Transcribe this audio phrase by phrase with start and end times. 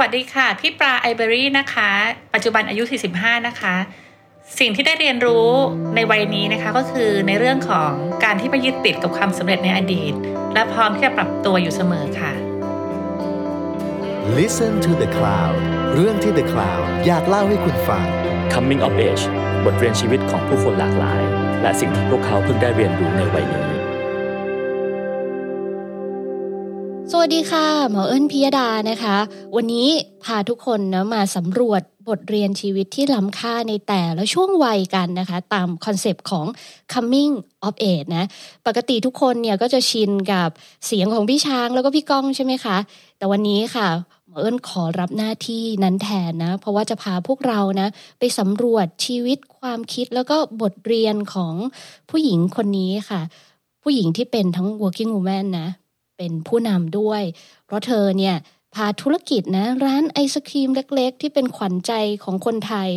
[0.00, 1.90] วัสดีค่ะ พี่ปลาไอเบอรี่นะคะ
[2.34, 2.82] ปัจจุบันอายุ
[3.14, 3.74] 45 นะคะ
[4.58, 5.48] สิ่งที่ได้เรียนรู้
[5.94, 7.90] ในวัยนี้นะคะก็คือในเรื่องของ
[8.24, 10.12] การที่ไม่ยึดติดกับความสำเร็จในอดีต
[10.54, 12.32] และพร้อมที่จะปรับตัวอยู่เสมอค่ะ
[14.38, 15.56] Listen to the Cloud
[15.94, 18.04] เรื่องที่ The Cloud อยากเล่าให้คุณฟัง
[18.52, 19.24] Coming of Age
[19.64, 21.22] บทเรียนชีวิตของผู้คนหลากหลาย
[21.62, 23.67] และสิ่งที่พวกเขาเพิ่งได้เรียนรู้ในวัยนี้
[27.20, 29.16] สวัสดีค่ะ หมอเอิญพิยดานะคะ
[29.56, 29.88] วันนี้
[30.24, 36.46] พาทุกคนนะมาสำรวจบทเรียนชีวิตที่ล้ำค่าในแต่ละช่วงวัยกันนะคะ ตาม concept ของ
[36.92, 37.32] coming
[37.66, 38.26] of age นะ
[38.66, 40.48] ปกติทุกคนเนี่ยก็จะชินกับ
[40.86, 42.76] เสียงของพี่ช้างแล้วก็พี่ก้องใช่ไหมคะ
[43.18, 43.88] แต่วันนี้ค่ะ
[44.26, 47.88] หมอเอิญขอรับหน้าที่นั้นแทนนะ เพราะว่าจะพาพวกเรานะ
[48.18, 51.54] ไปสำรวจชีวิตความคิดแล้วก็บทเรียนของ
[52.10, 53.20] ผู้หญิงคนนี้ค่ะ
[53.82, 55.68] ผู้หญิงที่เป็นทั้ง working woman นะ
[56.18, 57.22] เป็นผู้นำด้วย
[57.66, 58.36] เพราะเธอเนี่ย
[58.74, 61.92] พาธุรกิจนะร้านไอศครีมเล็กๆ ที่เป็นขวัญใจ
[62.24, 62.90] ของคนไทย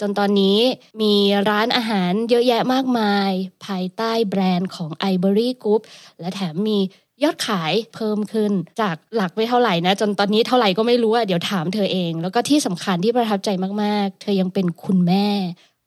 [0.00, 0.58] จนตอนนี้
[1.02, 1.14] มี
[1.50, 3.30] ร้านอาหารเยอะแยะมากมาย
[3.66, 5.82] ภายใต้แบรนด์ของ Ivory Group
[6.20, 6.78] และแถมมี
[7.22, 13.50] ยอดขายเพิ่มขึ้นจากหลักไม่เท่าไหร่นะ จนตอนนี้เท่าไหร่ก็ไม่รู้อะเดี๋ยวถามเธอเอง แล้วก็ที่สำคัญที่ประทับใจ
[13.82, 15.28] มากๆ เธอยังเป็นคุณแม่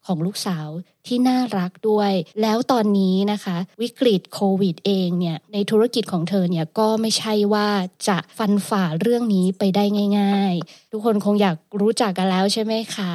[0.06, 0.68] ของลูกสาว
[1.08, 2.12] ที่น่ารักด้วย
[2.42, 7.68] แล้วตอนนี้นะคะ วิกฤตโควิดเองเนี่ยในธุรกิจของเธอเนี่ยก็ไม่ใช่ว่า
[8.08, 9.84] จะฟันฝ่าเรื่องนี้ไปได้
[10.18, 13.12] ง่าย ๆ ทุกคนคงอยากรู้จักกันแล้วใช่ไหมคะ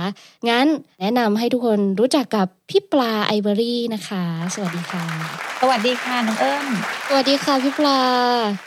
[0.49, 0.65] งั้น
[1.01, 5.05] แนะนำให้ทุกคนรู้จักกับพี่ปลาไอเบอรี่นะคะ สวัสดีค่ะ
[5.61, 6.67] สวัสดีค่ะน้องเอิญ
[7.07, 7.99] สวัสดีค่ะพี่ปลา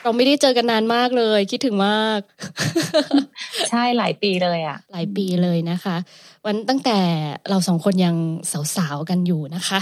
[0.03, 2.21] เราไม่ได้เจอกันนานมากเลย คิดถึงมาก
[3.71, 5.97] ใช่หลายปีเลยอะหลายปีเลยนะคะ
[6.47, 6.99] วันตั้งแต่
[7.51, 8.17] เราสองคนยัง
[8.77, 9.81] สาวๆกันอยู่นะคะ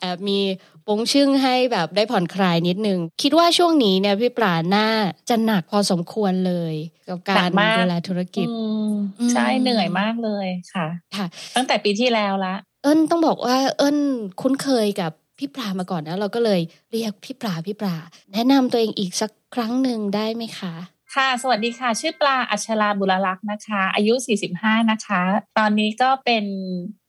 [0.00, 0.38] แอบมี
[0.86, 4.88] ปงชึ่งให้แบบได้ผ่อนคลายนิดนึง คิดว่าช่วงนี้เนี่ยพี่ปราน่า
[5.28, 6.74] จะหนักพอสมควรเลย
[7.08, 8.54] กับกาหนัรกมากดูแลธุรกิจอื
[8.90, 11.26] มอืมใช่เหนื่อยมากเลยค่ะค่ะ
[11.56, 13.98] ตั้งแต่ปีที่แล้วละ เอิญต้องบอกว่า เอิญ
[14.40, 16.60] คุ้นเคยกับพี่ปลามาก่อนนะเราก็เลย
[16.92, 17.96] เรียกพี่ปลาพี่ปลา
[18.32, 20.74] แนะนำตัวเองอีกสักครั้งหนึ่งได้ไหมคะ
[21.14, 24.14] ค่ะ สวัสดีค่ะ ชื่อปลาอัชราบุรลักษ์นะคะ อายุ
[24.52, 25.22] 45 นะคะ
[25.58, 26.44] ตอนนี้ก็เป็น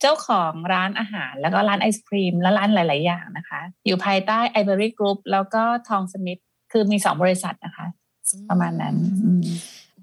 [0.01, 6.39] เจ้าของร้านอาหาร แล้วก็ร้านไอศครีม และร้านหลาย ๆ อย่างนะคะ อยู่ภายใต้ Ivory Group แล้วก็ทองสมิธ
[6.71, 7.85] คือมีสองบริษัทนะคะ
[8.49, 8.95] ประมาณนั้น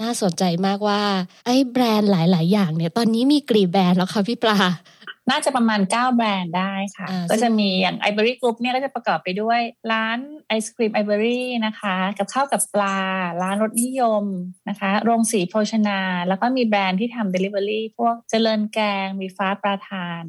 [0.03, 1.01] น่าสนใจมากว่า
[1.47, 4.59] ไอ้แบรนด์หลาย ๆ อย่างเนี่ย ตอนนี้มีกี่แบรนด์แล้วคะพี่ปลา
[5.31, 9.61] น่าจะประมาณ 9 แบรนด์ได้ค่ะอ่าก็จะมีอย่าง Ivory Group เนี่ยก็จะประกอบไปด้วย
[9.93, 10.19] ร้าน
[10.49, 12.99] ไอศครีม Ivory นะคะ กับข้าวกับปลา
[13.43, 14.25] ร้านรสนิยม
[14.69, 20.27] นะคะ โรงสีโภชนา แล้วก็มีแบรนด์ที่ทำ Delivery พวกเจริญแกง มีฟ้าปลาทาน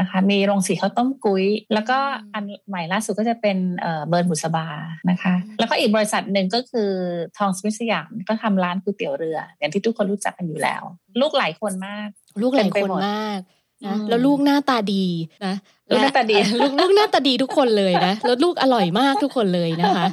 [0.00, 1.98] นะคะ มีโรงสีข้าวต้มกุ้ย แล้วก็
[2.34, 4.68] อันใหม่ล่าสุดก็จะเป็นเอ่อเบิร์นบุษบา
[5.10, 6.90] นะคะ แล้วก็อีกบริษัทหนึ่งก็คือ
[7.38, 10.82] ทองสมิธสยามก็ทำร้านก๋วยเตี๋ยวเรือ อย่างที่ทุกคนรู้จักกันอยู่แล้ว
[11.20, 12.08] ลูกหลายคนมาก
[12.42, 13.38] ลูกหลายเต็มไปคนหมดมาก
[13.84, 15.04] นะอืมแล้วลูกหน้าตาดี
[15.46, 15.54] นะ
[15.90, 20.06] ลูกหน้าตาดีและลูกลูกหน้าตาดีทุกคนเลยนะแล้วลูกอร่อยมากทุกคนเลยนะคะ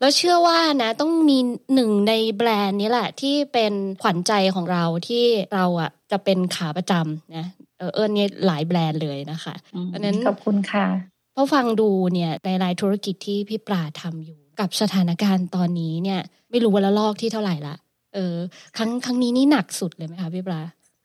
[0.00, 1.38] แล้วเชื่อว่านะต้องมี
[1.74, 5.24] หนึ่งในแบรนด์นี้แหละ ที่เป็นขวัญใจของเราที่
[5.54, 7.46] เราอะจะเป็นขาประจำนะ
[7.78, 9.54] เออเอิญเนี่ยหลายแบรนด์เลยนะคะ
[9.92, 10.86] อันนั้นขอบคุณค่ะ
[11.32, 17.74] เพราะฟังดูเนี่ยในรายธุรกิจที่พี่ปราทำอยู่กับสถานการณ์ตอนนี้เนี่ย ไม่รู้ว่าละลอกที่เท่าไหร่ละ
[18.14, 18.36] เออ
[18.76, 20.60] ครั้งครั้งนี้นี่หนักสุดเลยไหมคะพี่ปรา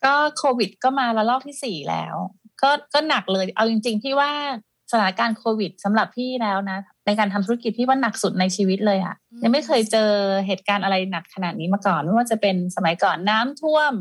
[0.06, 2.16] ก็โควิดก็มาระลอกที่สี่แล้ว
[2.62, 4.32] ก็ก็หนักเลยเอาจริงๆพี่ว่า
[4.92, 10.10] สถานการณ์โควิดสำหรับพี่แล้วนะ ในการทำธุรกิจพี่ว่าหนักสุดในชีวิตเลยอะอืมยังไม่เคยเจอ
[10.48, 13.94] เหตุการณ์อะไรหนักขนาดนี้มาก่อนไม่ว่าจะเป็นสมัยก่อนน้ำท่วม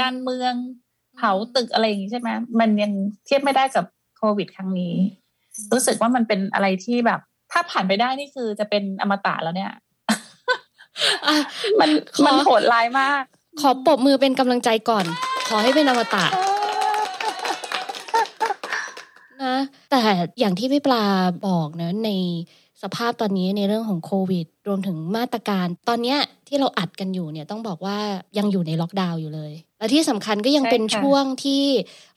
[0.00, 0.52] การเมือง
[1.16, 2.28] เผาตึกอะไรอย่างนี้ใช่ไหม
[2.60, 2.92] มันยัง
[3.26, 3.84] เทียบไม่ได้กับ
[4.16, 4.94] โควิด ครั้งนี้
[5.72, 7.20] รู้สึกว่ามันเป็นอะไรที่แบบ
[7.52, 9.72] ถ้าผ่านไปได้นี่คือจะเป็นอมตะแล้วเนี่ย
[11.26, 11.36] อะ
[11.80, 13.22] มันขอมันโหดร้ายมาก
[13.60, 15.04] ขอปรบมือเป็นกำลังใจก่อน
[15.48, 16.26] ขอให้เป็นอมตะ
[19.42, 19.56] นะ
[19.90, 20.00] แต่
[20.38, 21.04] อย่างที่พี่ปลา
[21.48, 22.10] บอกนะใน
[22.82, 27.98] สภาพตอนนี้ในเรื่องของโควิด รวมถึงมาตรการ ตอนเนี้ยที่เราอัดกันอยู่เนี่ยต้องบอกว่า
[28.38, 31.64] ยังอยู่ในล็อกดาวน์อยู่เลย และที่สำคัญก็ยังใช่เป็นค่ะช่วงที่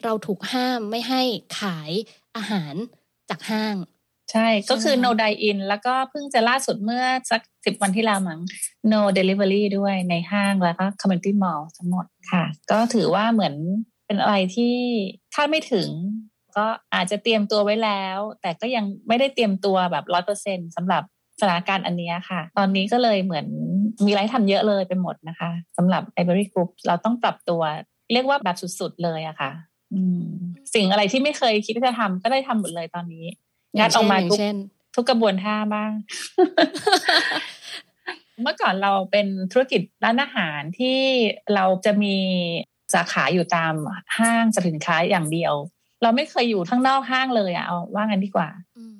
[0.03, 1.21] เราถูกห้ามไม่ให้
[1.59, 1.91] ขาย
[2.37, 2.73] อาหาร
[3.29, 3.75] จากห้าง
[4.31, 8.39] ใช่ก็คือใช่ไหม no dine in แล้วก็เพิ่งจะล่าสุดเมื่อสักสิบวันที่แล้วมั้ง
[8.91, 13.55] no delivery ด้วยในห้างแล้วก็ community mall ทั้งหมดค่ะ ก็ถือว่าเหมือน
[14.05, 14.75] เป็นอะไรที่
[15.33, 15.89] คาดไม่ถึง
[16.57, 21.03] ก็อาจจะเตรียมตัวไว้แล้ว แต่ก็ยังไม่ได้เตรียมตัวแบบร้อยเปอร์เซ็นสำหรับ
[21.39, 23.47] สถานการณ์อันเนี้ยค่ะ ตอนนี้ก็เลยเหมือน
[24.05, 27.61] มีอะไรทำเยอะเลยไปหมดนะคะสำหรับ Ivory Group เราต้องปรับตัว
[28.13, 29.51] เรียกว่าแบบสุดๆเลยอะค่ะ
[29.93, 30.23] อืม
[30.73, 33.44] สิ่งอะไรที่ไม่เคยคิดว่าจะทำก็ได้ทำหมดเลยตอนนี้อย่า
[33.75, 34.55] งงัดออกมาเช่นอย่างทุกเช่น
[34.95, 35.91] ทุกกระบวนท่าบ้าง
[38.43, 40.99] เมื่อก่อนเราเป็นธุรกิจร้านอาหารที่
[41.55, 42.15] เราจะมี
[42.93, 43.73] สาขาอยู่ตาม
[44.17, 45.53] ห้างสรรพสินค้าอย่างเดียว
[46.01, 48.49] เราไม่เคยอยู่ข้างนอกห้างเลยอะเอาว่างันดีกว่า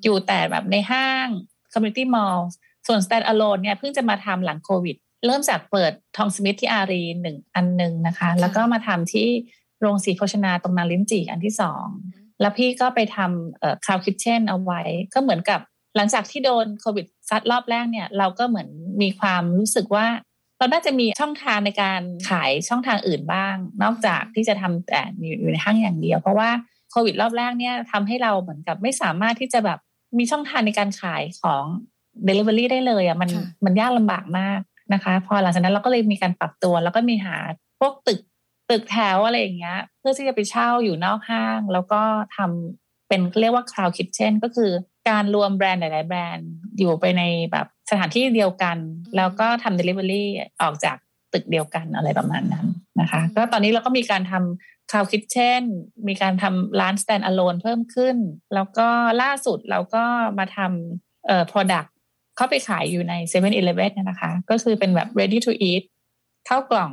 [0.03, 1.27] อยู่แต่แบบในห้าง
[1.73, 2.39] community mall
[2.87, 4.95] ส่วน stand alone เนี่ยเพิ่งจะมาทำหลังโควิด
[5.25, 9.27] เริ่มจากเปิดทองสมิธที่อารีหนึ่งอันหนึ่งนะคะ แล้วก็มาทำที่
[9.79, 11.85] โรงสีโภชนาตรงนาลิ้นจี่อันที่สอง
[12.41, 14.81] แล้วพี่ก็ไปทำเอ่อ cloud kitchen เอาไว้
[15.13, 15.59] ก็เหมือนกับ
[15.95, 18.69] หลังจากที่โดนโควิดซัดรอบแรกเนี่ย เราก็เหมือน
[19.01, 20.07] มีความรู้สึกว่า
[20.57, 26.49] เราน่าจะมีช่องทางในการขายช่องทางอื่นบ้าง นอกจากที่จะทำแต่อยู่ในห้างอย่างเดียว เพราะว่า
[26.91, 29.79] โควิดรอบแรกเนี่ยทำให้เราเหมือนกับไม่สามารถที่จะแบบ
[30.17, 31.63] มีช่องทางในการขายของ
[32.27, 34.59] Delivery ได้เลยอะมันค่ะมันยากลำบากมาก
[34.93, 37.35] นะคะ พอหลังจากนั้นเราก็เลยมีการปรับตัว แล้วก็มีหา
[37.79, 38.19] พวกตึก
[38.69, 42.01] ตึกแถวอะไรอย่างเงี้ย เพื่อที่จะไปเช่าอยู่นอกห้าง แล้วก็
[42.37, 44.71] ทำเป็นเรียกว่า crowd kitchen ก็คือ
[45.09, 48.77] การรวมแบรนด์หลาย ๆ แบรนด์อยู่ไปในแบบสถานที่เดียวกัน
[49.17, 50.25] แล้วก็ทำ delivery
[50.61, 50.97] ออกจาก
[51.33, 52.65] ตึกเดียวกันอะไรประมาณนั้น
[52.99, 55.63] นะคะ ก็ตอนนี้เราก็มีการทำ cloud kitchen
[56.07, 58.17] มีการทำร้าน stand alone เพิ่มขึ้น
[58.53, 58.87] แล้วก็
[59.21, 60.03] ล่าสุดเราก็
[60.39, 61.89] มาทำเอ่อ product
[62.37, 63.49] เข้าไปขายอยู่ใน7 e เ e ่
[63.87, 65.83] e อนะคะ ก็คือเป็นแบบ ready to eat
[66.49, 66.91] ข้าวกล่อง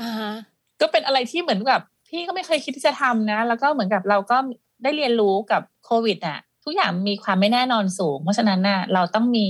[0.00, 0.32] อ่าฮะ
[0.80, 4.36] ก็เป็นอะไรที่เหมือนกับพี่ก็ไม่เคยคิดที่จะทำนะ แล้วก็เหมือนกับเราก็
[4.82, 9.48] ได้เรียนรู้กับโควิดอะ ทุกอย่างมีความไม่แน่นอนสูง เพราะฉะนั้นน่ะเราต้องมี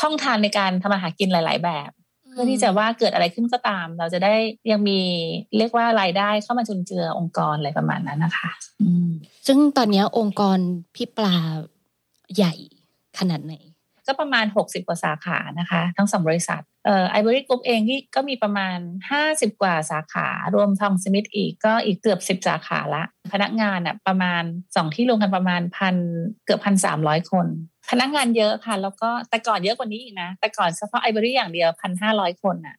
[0.00, 1.90] ช่องทางในการทำอาหารกินหลาย ๆ แบบ
[2.30, 4.34] เพื่อที่จะว่าเกิดอะไรขึ้นก็ตาม เราจะได้
[4.70, 5.00] ยังมี
[5.58, 8.50] เรียกว่ารายได้เข้ามาจุนเจือองค์กรอะไรประมาณนั้นนะคะ
[8.80, 9.10] อืม
[9.46, 10.58] ซึ่งตอนเนี้ยองค์กร
[10.94, 11.36] พี่ปลา
[12.36, 12.54] ใหญ่
[13.18, 13.54] ขนาดไหน
[14.06, 18.78] ก็ประมาณ 60 กว่าสาขานะคะ ทั้งสองบริษัทเอ่อไอ o อรี่กรุ๊ปเองที่ก็มีประมาณ
[19.20, 23.02] 50 กว่าสาขารวมทองสมิธอีกก็อีกเกือบ 10 สาขาละ
[23.32, 25.96] พนักงานอะประมาณ 2 ที่รวมกันประมาณพัน
[26.44, 27.46] เกือบพันสามร้อยคน
[27.90, 32.76] พนักงานเยอะค่ะ แล้วก็แต่ก่อนเยอะกว่านี้อีกนะ แต่ก่อนเฉพาะไอ o อรี่อย่างเดียวพันห้าร้อยคนอะ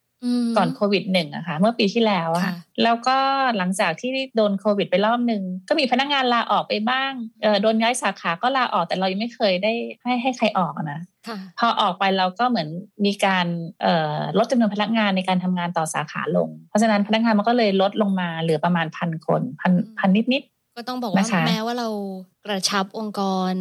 [0.57, 3.17] ก่อนโควิดหนึ่งอะค่ะเมื่อปีที่แล้วอะค่ะแล้วก็
[3.57, 9.73] หลังจากที่โดนโควิดไปรอบหนึ่งก็มีพนักงานลาออกไปบ้างเออโดนย้ายสาขาก็ลาออกแต่เรายังไม่เคยได้
[10.03, 12.69] ให้ให้ใครออกอะนะค่ะพอออกไปเราก็เหมือน
[13.05, 13.47] มีการ
[13.81, 20.43] เอ่อลดจำนวนพนักงานในการทำงานต่อสาขาลง เพราะฉะนั้นพนักงานมันก็เลยลดลงมาเหลือประมาณพันคนพันอืมพันนิดนิด
[20.77, 21.89] ก็ต้องบอกว่านะคะแม้ว่าเรา
[22.45, 23.21] กระชับองค์ก
[23.51, 23.53] ร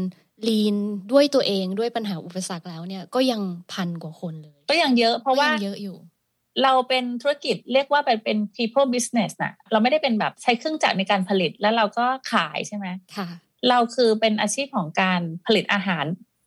[0.48, 0.76] ลีน
[1.12, 3.40] ด้วยตัวเองด้วยปัญหาอุปสรรคแล้วเนี่ยก็ยัง
[3.72, 5.96] พันกว่าคนเลยๆก็ยังเยอะเพราะว่าก็ยังเยอะอยู่
[6.62, 12.86] เราเป็นธุรกิจเรียกว่าเป็นเป็น people business น่ะเราไม่ได้เป็นแบบใช้เครื่องจักรในการผลิตแล้วเราก็ขายใช่ไหม
[13.16, 13.28] ค่ะ
[13.68, 16.04] เราคือเป็นอาชีพของการผลิตอาหาร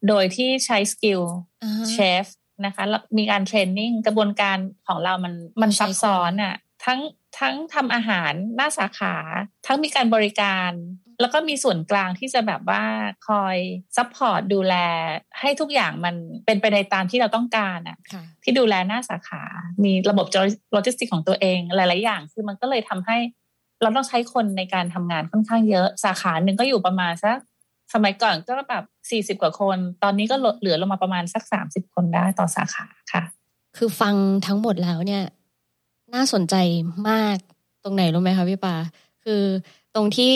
[0.07, 1.21] โดยที่ใช้ skill
[1.63, 2.25] อ่าฮะเชฟ
[2.65, 4.57] นะคะแล้วมีการ training กระบวนการ
[4.87, 6.55] ของเรามันมันใช้ซับซ้อนอะ
[6.85, 6.99] ทั้ง
[7.39, 9.15] ทั้งทำอาหารหน้าสาขา
[9.65, 10.71] ทั้งมีการบริการ
[11.19, 12.83] แล้วก็มีส่วนกลางที่จะแบบว่า
[13.27, 13.57] คอย
[13.97, 14.75] support ดูแล
[15.39, 16.15] ให้ทุกอย่างมัน
[16.45, 19.43] เป็นไปในตามที่เราต้องการอะค่ะ ที่ดูแลหน้าสาขา
[19.83, 20.25] มีระบบ
[20.73, 23.17] โลจิสติกของตัวเองหลาย ๆ อย่าง คือมันก็เลยทำให้
[23.81, 27.37] เราต้องใช้คนในการทำงานค่อนข้างเยอะสาขาหนึ่งก็อยู่ประมาณสัก
[27.93, 33.23] สมัยก่อนก็แบบสี่สิบ40กว่าคน ตอนนี้ก็ลดเหลือลงมาประมาณสักสามสิบคนได้ต่อสาขาค่ะ
[33.77, 34.15] คือฟัง
[34.47, 35.23] ทั้งหมดแล้วเนี่ย
[36.13, 36.55] น่าสนใจ
[37.09, 37.37] มาก
[37.83, 38.75] ตรงไหนรู้ไหมคะพี่ปลา
[39.23, 39.43] คือ
[39.95, 40.31] ตรงที่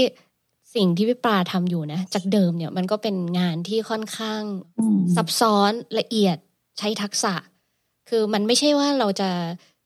[0.76, 4.44] สิ่งที่พี่ปาทำอยู่นะ จากเดิมเนี่ยมันก็เป็นงานที่ค่อนข้าง
[4.80, 6.38] อืมซับซ้อนละเอียด
[6.80, 7.36] ใช้ทักษะ
[8.10, 9.32] คือมันไม่ใช่ว่าเราจะ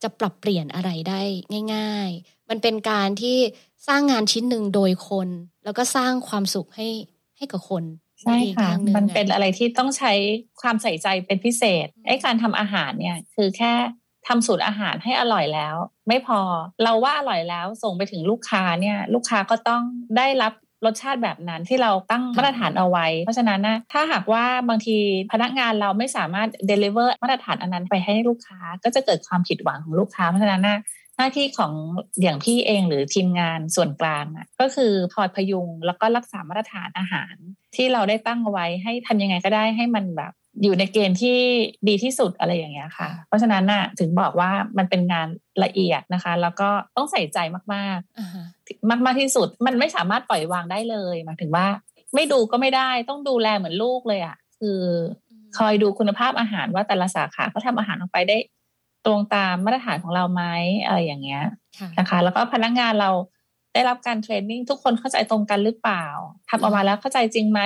[0.04, 1.22] จะปรับเปลี่ยนอะไรได้
[1.74, 3.38] ง่าย ๆ มันเป็นการที่
[3.88, 5.30] สร้างงานชิ้นหนึ่งโดยคน
[5.64, 6.88] แล้วก็สร้างความสุขให้
[7.38, 7.84] ให้กับคน
[8.22, 10.14] ใช่อีกค่ะทางหนึ่งมันอะเป็นอะไรที่ต้องใช้
[10.62, 13.74] ความใส่ใจเป็นพิเศษอืมไอ้การทำอาหารเนี่ย คือแค่
[14.28, 15.76] ทำสูตรอาหารให้อร่อยแล้ว
[16.08, 16.40] ไม่พอ
[16.84, 19.84] เราว่าอร่อยแล้วส่งไปถึงลูกค้าเนี่ย ลูกค้าก็ต้อง
[20.18, 20.54] ได้รับ
[20.86, 24.98] รสชาติแบบนั้นที่เราตั้งมาตรฐานเอาไว้ เพราะฉะนั้นนะถ้าหากว่าบางที
[25.32, 30.80] พนักงานเราไม่สามารถ deliver มาตรฐานอันนั้นไปให้ลูกค้า ก็จะเกิดความผิดหวังของลูกค้า เพราะฉะนั้นนะ
[31.18, 31.74] หน้าที่ของ
[32.22, 37.34] อย่างพี่เองหรือทีมงานส่วนกลางอะก็คือคอยพยุงแล้วก็รักษามาตรฐานอาหาร
[37.76, 41.40] ที่เราได้ตั้งเอาไว้ให้ทำยังไงก็ได้ให้มันแบบ อยู่ในเกณฑ์ที่
[41.88, 45.28] ดีที่สุดอะไรอย่างเงี้ยค่ะ เพราะฉะนั้นน่ะถึงบอกว่ามันเป็นงาน
[45.64, 47.38] ละเอียดนะคะ แล้วก็ต้องใส่ใจ
[47.74, 51.68] มากอ่าฮะๆมากๆที่สุดมันไม่สามารถปล่อยวางได้เลยหมายถึงว่า
[52.16, 54.80] ไม่ดูก็ไม่ได้ต้องดูแลเหมือนลูกเลยอะ คือ
[55.58, 58.38] คอยดูคุณภาพอาหารว่าแต่ละสาขาเขาทำอาหารออกไปได้
[59.06, 60.44] ตรงตามมาตรฐานของเราไหม
[60.86, 61.44] อะไรอย่างเงี้ย
[61.80, 63.10] ค่ะนะคะ แล้วก็พนักงานเรา
[63.74, 66.06] ได้รับการเทรนนิ่งทุกคนเข้าใจตรงกันหรือเปล่า
[66.50, 67.60] ทำออกมาแล้วเข้าใจจริงไหม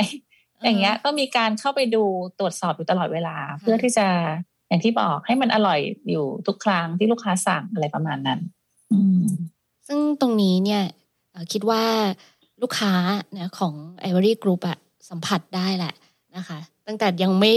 [0.63, 2.03] อย่างเงี้ยก็มีการเข้าไปดู
[2.39, 4.07] ตรวจสอบอยู่ตลอดเวลา เพื่อที่จะ
[4.67, 8.39] อย่างที่บอกให้มันอร่อยอยู่ทุกครั้งที่ลูกค้าสั่งอะไรประมาณนั้น
[8.91, 9.25] อืม
[9.87, 10.83] ซึ่งตรงนี้เนี่ย
[11.31, 11.83] เอ่อคิดว่า
[12.61, 12.93] ลูกค้า
[13.37, 13.73] นะของ
[14.07, 14.77] Ivory Group อะ
[15.09, 15.93] สัมผัสได้แหละ
[16.35, 17.53] นะคะแตั้งแต่ยังไม่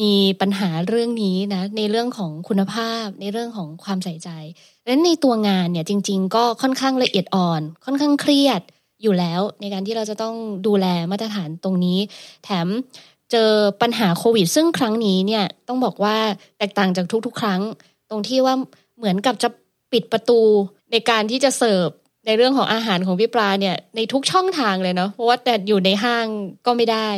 [0.00, 4.30] มีปัญหาเรื่องนี้นะ ในเรื่องของคุณภาพในเรื่องของความใส่ใจ
[4.86, 8.60] และในตัวงานเนี่ยจริง ๆ ก็ค่อนข้างละเอียดอ่อน ค่อนข้างเครียด
[9.02, 10.34] อยู่แล้วในการที่เราจะต้อง
[10.66, 11.98] ดูแลมาตรฐานตรงนี้
[12.44, 12.66] แถม
[13.32, 13.50] เจอ
[13.82, 16.16] ปัญหาโควิด ซึ่งครั้งนี้เนี่ยต้องบอกว่า
[16.58, 17.60] แตกต่างจากทุกๆ ครั้ง
[18.10, 18.54] ตรงที่ว่า
[18.98, 19.48] เหมือนกับจะ
[19.92, 20.40] ปิดประตู
[20.92, 21.88] ในการที่จะเสิร์ฟ
[22.26, 26.26] ในเรื่องของอาหารของพี่ปลาเนี่ยในทุกช่องทางเลยเนาะเพราะว่าแต่อยู่ในห้าง
[26.66, 27.08] ก็ไม่ได้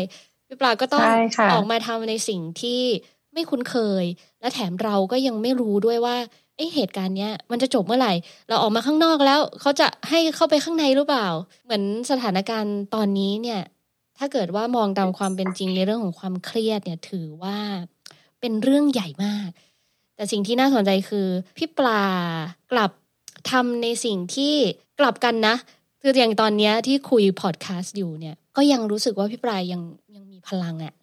[0.47, 1.05] พี่ปลาก็ต้อง
[1.53, 2.83] ออกมาทำในสิ่งที่
[3.33, 4.05] ไม่คุ้นเคย
[4.41, 6.17] และแถมเราก็ยังไม่รู้ด้วยว่า
[6.61, 8.12] ไอเหตุการณ์เนี้ยมันจะจบเมื่อไหร่
[8.49, 11.26] เราออกมาข้างนอกแล้วเขาจะให้เข้าไปข้างในหรือเปล่า
[11.64, 13.61] เหมือนสถานการณ์ตอนนี้เนี่ย
[14.19, 17.59] ถ้าเกิดว่ามองตามความเป็นจริงในเรื่องของความเครียดเนี่ย ถือว่า
[18.40, 19.49] เป็นเรื่องใหญ่มาก
[20.17, 21.26] แต่สิ่งที่น่าสนใจคือ
[21.57, 22.05] พี่ปลา
[22.73, 22.90] กลับ
[23.50, 24.55] ทำในสิ่งที่
[25.00, 25.55] กลับกันนะ
[26.02, 29.83] คืออย่างตอนนี้ที่คุยพอดแคสต์อยู่เนี่ย ก็ยังรู้สึกว่าพี่ปลายยัง
[30.14, 30.95] ยังมีพลังอะ่ะ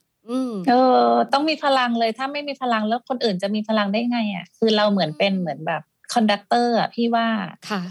[0.69, 0.73] เอ
[1.09, 5.81] อ ต้องมีพลังเลยถ้าไม่มีพลังแล้วคนอื่นจะมีพลังได้ไงอะ่ะ คือเราเหมือนเป็นเหมือนแบบ
[6.13, 7.27] conductor อะพี่ว่า
[7.69, 7.81] ค่ะ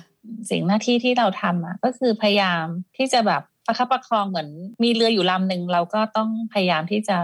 [0.51, 2.65] สิ่งหน้าที่ที่เราทำอะก็คือพยายาม
[2.97, 4.49] ที่จะแบบประคับประคองเหมือน
[4.83, 7.19] มีเรืออยู่ลำหนึ่งเราก็ต้องพยายามที่จะ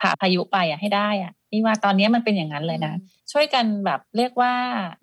[0.00, 2.94] ผ่าพายุไปอะให้ได้อะนี่ว่าตอนนี้มันเป็นอย่างนั้นเลยนะ
[3.32, 4.52] ช่วยกันแบบเรียกว่า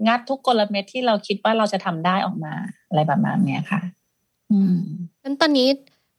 [0.08, 2.54] งัดทุกกลเม็ดที่เราคิดว่าเราจะทำได้ออกมา
[2.88, 3.82] อะไรประมาณนี้ค่ะ
[4.52, 4.78] อืม
[5.24, 5.70] งั้นตอนนี้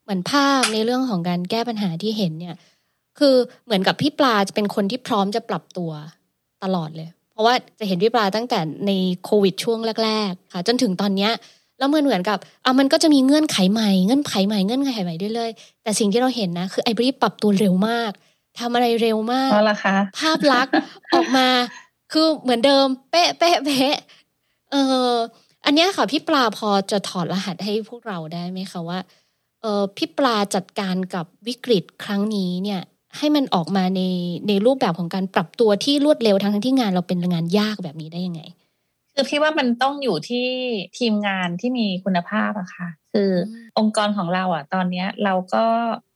[0.02, 2.54] เหมือนภาพในเรื่องของการแก้ปัญหาที่เห็นเนี่ย
[3.18, 3.34] คือ
[3.64, 5.90] เหมือนกับพี่ปลาจะเป็นคนที่พร้อมจะปรับตัว
[6.64, 8.92] ตลอดเลย เพราะว่าจะเห็นพี่ปลาตั้งแต่ใน
[9.25, 11.32] โควิดช่วงแรกๆค่ะ จนถึงตอนเนี้ย
[11.78, 18.10] แล้วเหมือนเหมือนกับอะมันก็จะมีเงื่อนไขใหม่เงื่อนไขใหม่เงื่อนไขใหม่เรื่อยๆแต่สิ่งที่เราเห็นนะ คือไอบรีปรับตัวเร็วมาก
[18.58, 19.50] ทำอะไรเร็วมาก
[20.18, 20.75] ภาพลักษณ์
[21.14, 21.48] ออกมา
[22.12, 23.96] คือเหมือนเดิม เป๊ะเป๊ะเป๊ะ
[24.70, 24.76] เอ
[25.10, 25.14] อ
[25.64, 28.98] อันนี้ค่ะพี่ปลาพอจะถอดรหัสให้พวกเราได้ไหมคะว่า
[29.62, 32.80] เออพี่ปลาจัดการกับวิกฤตครั้งนี้เนี่ย
[33.18, 34.02] ให้มันออกมาใน
[34.48, 38.42] ในรูปแบบของการปรับตัวที่รวดเร็วทั้งที่งานเราเป็นงานยากแบบนี้ได้ยังไง
[39.14, 40.46] คือพี่ว่ามันต้องอยู่ที่
[40.98, 43.30] ทีมงานที่มีคุณภาพอะค่ะ คือ
[43.78, 45.64] องค์กรของเราอะตอนนี้เราก็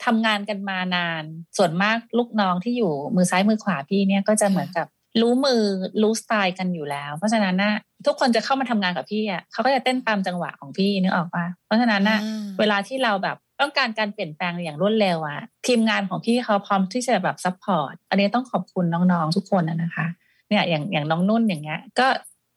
[0.05, 1.23] ทำงานกันมานาน
[1.57, 4.87] ส่วนมากลูกน้องที่อยู่มือซ้ายมือขวาพี่เนี่ยก็จะเหมือนกับ
[5.21, 5.63] รู้มือ
[6.03, 7.75] รู้สไตล์กันอยู่แล้ว เพราะฉะนั้นนะ
[8.07, 12.19] ทุกคนจะเข้ามาทำงานกับพี่อะเขาก็จะเต้นตามจังหวะของพี่นึกออกปะเพราะฉะนั้นนะ
[12.61, 20.07] เวลาที่เราแบบต้องการการเปลี่ยนแปลงอย่างรวดเร็วอะทีมงานของพี่เขาพร้อมที่จะแบบ support อันนี้ต้องขอบคุณน้องๆทุกคนนะคะ
[20.49, 22.07] เนี่ยอย่างอย่างน้องนุ่นอย่างเงี้ย ก็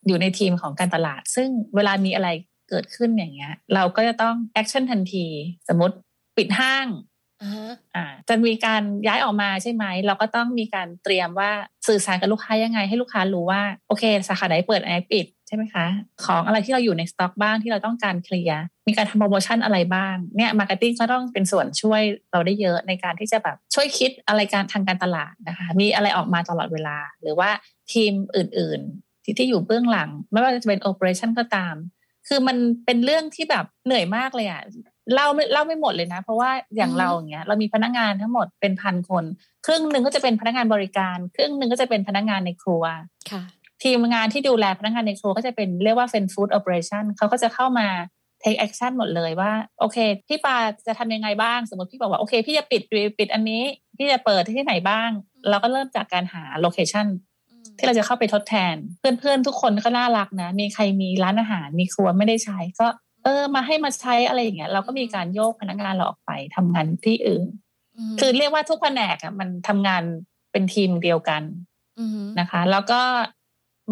[0.07, 2.29] อยู่ในทีมของการตลาด ซึ่งเวลามีอะไร
[2.69, 5.25] เกิดขึ้นอย่างเงี้ย เราก็จะต้อง action ทันที
[5.69, 5.95] สมมติ
[6.37, 6.87] ปิดห้าง
[7.95, 11.51] อ่าจะมีการย้ายออกมาใช่ไหม เราก็ต้องมีการเตรียมว่า
[11.87, 15.85] สื่อสารกับลูกค้ายังไง ให้ลูกค้ารู้ว่า โอเค สาขาไหนเปิดอะไรปิด ใช่ไหมคะ
[16.25, 27.49] ของอะไรที่เราอยู่ในสต็อกบ้างที่เราต้องการเคลียร์มีการทำโปรโมชั่นอะไรบ้างเนี่ย marketing ก็ต้องเป็นส่วนช่วยเราได้เยอะในการที่จะแบบช่วยคิดอะไรการทางการตลาดนะคะมีอะไรออกมาตลอดเวลา หรือว่า
[27.93, 28.81] ทีมอื่น
[29.23, 31.75] ที่ที่อยู่เบื้องหลัง ไม่ว่าจะเป็น operation ก็ตาม
[32.27, 34.61] คือมันเป็นเรื่องที่แบบเหนื่อยมากเลยอะ
[35.13, 39.23] เล่าไม่เล่าไม่หมดเลยนะ เพราะว่าอย่างเราอย่างเงี้ยเรามีพนักงานทั้งหมดเป็นพันคน
[39.65, 42.83] ครึ่งหนึ่งก็จะเป็นพนักงานบริการ ครึ่งหนึ่งก็จะเป็นพนักงานในครัว
[43.31, 43.43] ค่ะ
[43.85, 47.87] ทีมงานที่ดูแลพนักงานในครัวก็จะเป็นเรียกว่าเป็นฟู้ดโอเปอเรชั่นเขาก็จะเข้ามา
[48.43, 52.81] take action หมดเลยว่า โอเค พี่ปาจะทำยังไงบ้าง สมมติพี่บอกว่า โอเค พี่จะปิด
[53.17, 53.63] ปิดอันนี้
[53.97, 55.09] พี่จะเปิดที่ไหนบ้าง
[55.49, 57.07] เราก็เริ่มจากการหาโลเคชัน
[57.77, 62.87] ที่เราจะเข้าไปทดแทน เพื่อนๆ ทุกคนก็น่ารักนะ มีใครมีร้านอาหาร มีครัวไม่ได้ใช้ก็
[63.23, 67.47] เออ มาให้มาใช้อะไรอย่างเงี้ย เราก็มีการโยกพนักงานเราออกไปทำงานที่อื่น
[68.19, 70.03] คือเรียกว่าทุกแผนกอะมันทำงาน
[70.51, 71.43] เป็นทีมเดียวกัน
[72.39, 73.01] นะคะ แล้วก็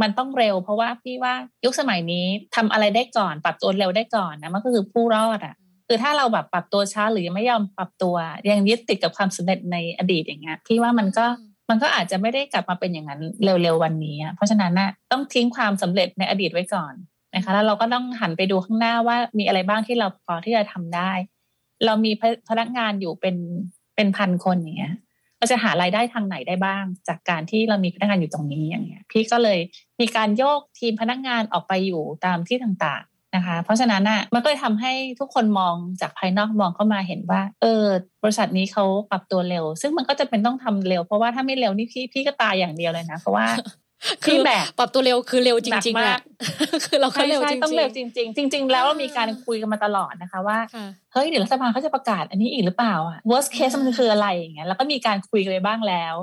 [0.01, 1.33] มันต้องเร็ว เพราะว่าพี่ว่า
[1.65, 5.55] ยุคสมัยนี้ทำอะไรได้ก่อน ปรับตัวเร็วได้ก่อนนะมันก็คือผู้รอดอะ
[5.87, 8.15] คือถ้าเราแบบปรับตัวช้าหรือยังไม่ยอมปรับตัว
[8.51, 11.25] ยังยึดติดกับความสำเร็จในอดีตอย่างเงี้ยพี่ว่ามันก็
[11.69, 16.93] มันก็อาจจะไม่ได้กลับมาเป็นอย่างนั้นเร็วๆวันนี้ เพราะฉะนั้นนะต้องทิ้งความสำเร็จในอดีตไว้ก่อน
[17.35, 21.11] นะคะแล้วเราก็ต้องหันไปดูข้างหน้าว่ามีอะไรบ้างที่เราพอที่จะทำได้
[21.85, 22.11] เรามี
[22.49, 23.35] พนักงานอยู่เป็น
[23.95, 24.93] เป็นพันคนอย่างเงี้ย
[25.43, 29.59] เราจะหารายได้ทางไหนได้บ้าง จากการที่เรามีพนักงานอยู่ตรงนี้อย่างเงี้ย พี่ก็เลย
[29.99, 37.85] มีการโยกทีมพนักงานออกไปอยู่ตามที่ต่างๆนะคะ เพราะฉะนั้นอะมันก็เลยทำให้ทุกคนมองจากภายนอกมองเข้ามาเห็นว่า เออ
[38.23, 43.45] บริษัทนี้เขาปรับตัวเร็ว ซึ่งมันก็จะเป็นต้องทำเร็ว เพราะว่าถ้าไม่เร็วนี่พี่พี่ก็ตายอย่างเดียวเลยนะ เพราะว่า
[44.25, 46.19] คือแบบปรับตัวเร็วคือเร็วจริงๆแหละ
[46.85, 50.57] คือเราเร็วจริงๆต้องเร็วจริง ๆ จริง ๆ แล้วเรามีการคุยกันมาตลอดนะคะว่า
[51.13, 56.15] เฮ้ยเดี๋ยวรัฐบาลเขาจะประกาศอันนี้อีกหรือเปล่าอะ worst case มันคืออะไรอย่างเงี้ยแล้วก็มีการคุยกันไปบ้างแล้ว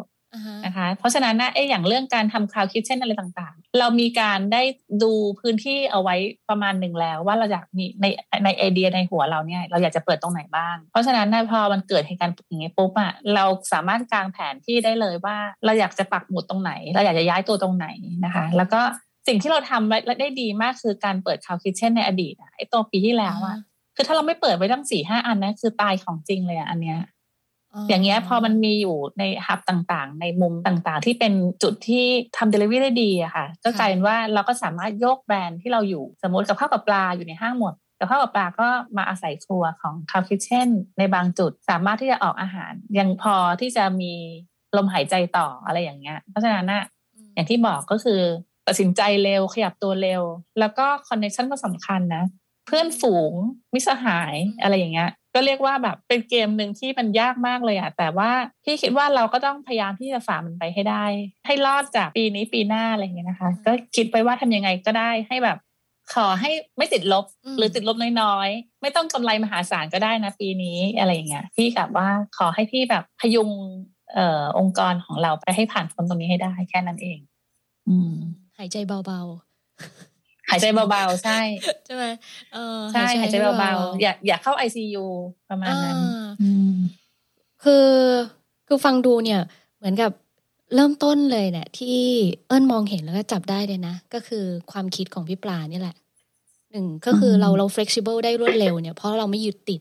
[0.64, 4.62] นะคะเพราะฉะนั้นนะไอ้อย่างเรื่องการทำคลาวคิดเช่นอะไรต่างๆ เรามีการได้
[5.02, 6.16] ดูพื้นที่เอาไว้
[6.48, 8.06] ประมาณหนึ่งแล้ว ว่าเราอยากมีใน
[8.44, 17.86] ในไอเดียในหัวเราเนี่ยเราอยากจะเปิดตรงไหนบ้าง เพราะฉะนั้นนะพอมันเกิดเหตุการณ์อย่างนี้ปุ๊บอะเราสามารถกางแผนที่ได้เลยว่าเราอยากจะปักหมุดตรงไหน เราอยากจะย้ายตัวตรงไหน
[18.24, 18.80] นะคะ แล้วก็
[19.26, 23.56] สิ่งที่เราทำและได้ดีมากคือการเปิดคลาวคิดเช่นในอดีตอะไอ้ตัวปีที่แล้วอะ
[23.96, 26.98] คือถ้าเราไม่เปิดไว้ตั้งสี่ห้าอันนะคือตายของจริงเลยอะอันเนี้ย
[27.88, 32.04] อย่างเงี้ยพอมันมีอยู่ในฮับต่างๆ ในมุมต่างๆ ที่เป็นจุดที่
[32.36, 44.12] ทำเดลิเวอรี่ได้ดีอะค่ะ ก็กลายเป็นว่าเราก็สามารถโยกแบรนด์ที่เราอยู่สมมติกับข้าวกับปลาอยู่ในห้างหมดกับข้าวกับปลาก็มาอาศัยครัวของคาวคิเช่น ในบางจุดสามารถที่จะออกอาหาร ยังพอที่จะมี
[44.76, 46.84] ลมหายใจต่ออะไรอย่างเงี้ย เพราะฉะนั้นนะ
[47.34, 48.20] อย่างที่บอกก็คือ
[48.66, 50.22] ตัดสินใจเร็วขยับตัวเร็ว
[50.60, 52.24] แล้วก็คอนเนคชั่นก็สำคัญนะ
[52.70, 53.32] เพื่อนฝูง
[53.74, 58.30] มิสหายอะไรอย่างเงี้ยก็เรียกว่าแบบเป็นเกมหนึ่งที่มันยากมากเลยอะแต่ว่า
[58.64, 61.04] พี่คิดว่าเราก็ต้องพยายามที่จะฝ่ามันไปให้ได้
[61.46, 65.58] ให้รอดจากปีนี้ปีหน้าอะไรอย่างเงี้ยนะคะ ก็คิดไปว่าทำยังไงก็ได้ให้แบบ
[66.14, 67.24] ขอให้ไม่ติดลบ
[67.58, 72.08] หรือติดลบน้อยๆ ไม่ต้องกำไรมหาศาลก็ได้นะปีนี้อะไรอย่างเงี้ยพี่กับว่า
[72.38, 73.50] ขอให้พี่แบบพยุง
[74.14, 77.18] เอ่อองค์กรของเราไปให้ผ่านพ้นตรงนี้ให้ได้แค่นั้นเอง
[77.88, 78.14] อืม
[78.58, 80.09] หายใจเบาๆ
[80.50, 81.40] หายใจเบาๆ ใช่
[81.86, 82.04] ใช่ไหม
[82.52, 85.04] เออใช่หายใจเบาๆ อย่าอย่าเข้าไอซียู
[85.48, 85.96] ประมาณนั้น
[87.64, 87.88] คือ
[88.66, 89.40] คือฟังดูเนี่ย
[89.78, 90.12] เหมือนกับ
[90.74, 91.98] เริ่มต้นเลยเนี่ยที่
[92.46, 95.96] เอิญมองเห็นแล้วก็จับได้เลยนะ ก็คือความคิดของพี่ปลานี่แหละ
[96.70, 99.80] หนึ่งก็คือเราเรา flexible ได้รวดเร็วเนี่ยเพราะเราไม่ยึดติด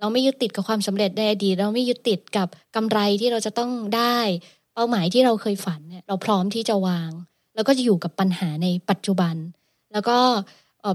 [0.00, 4.18] เราไม่ยึดติดกับความสำเร็จในอดีตเราไม่ยึดติดกับกำไรที่เราจะต้องได้
[4.74, 7.10] เป้าหมายที่เราเคยฝันเนี่ยเราพร้อมที่จะวาง
[7.54, 9.34] แล้วก็จะอยู่กับปัญหาในปัจจุบัน
[9.94, 10.18] แล้วก็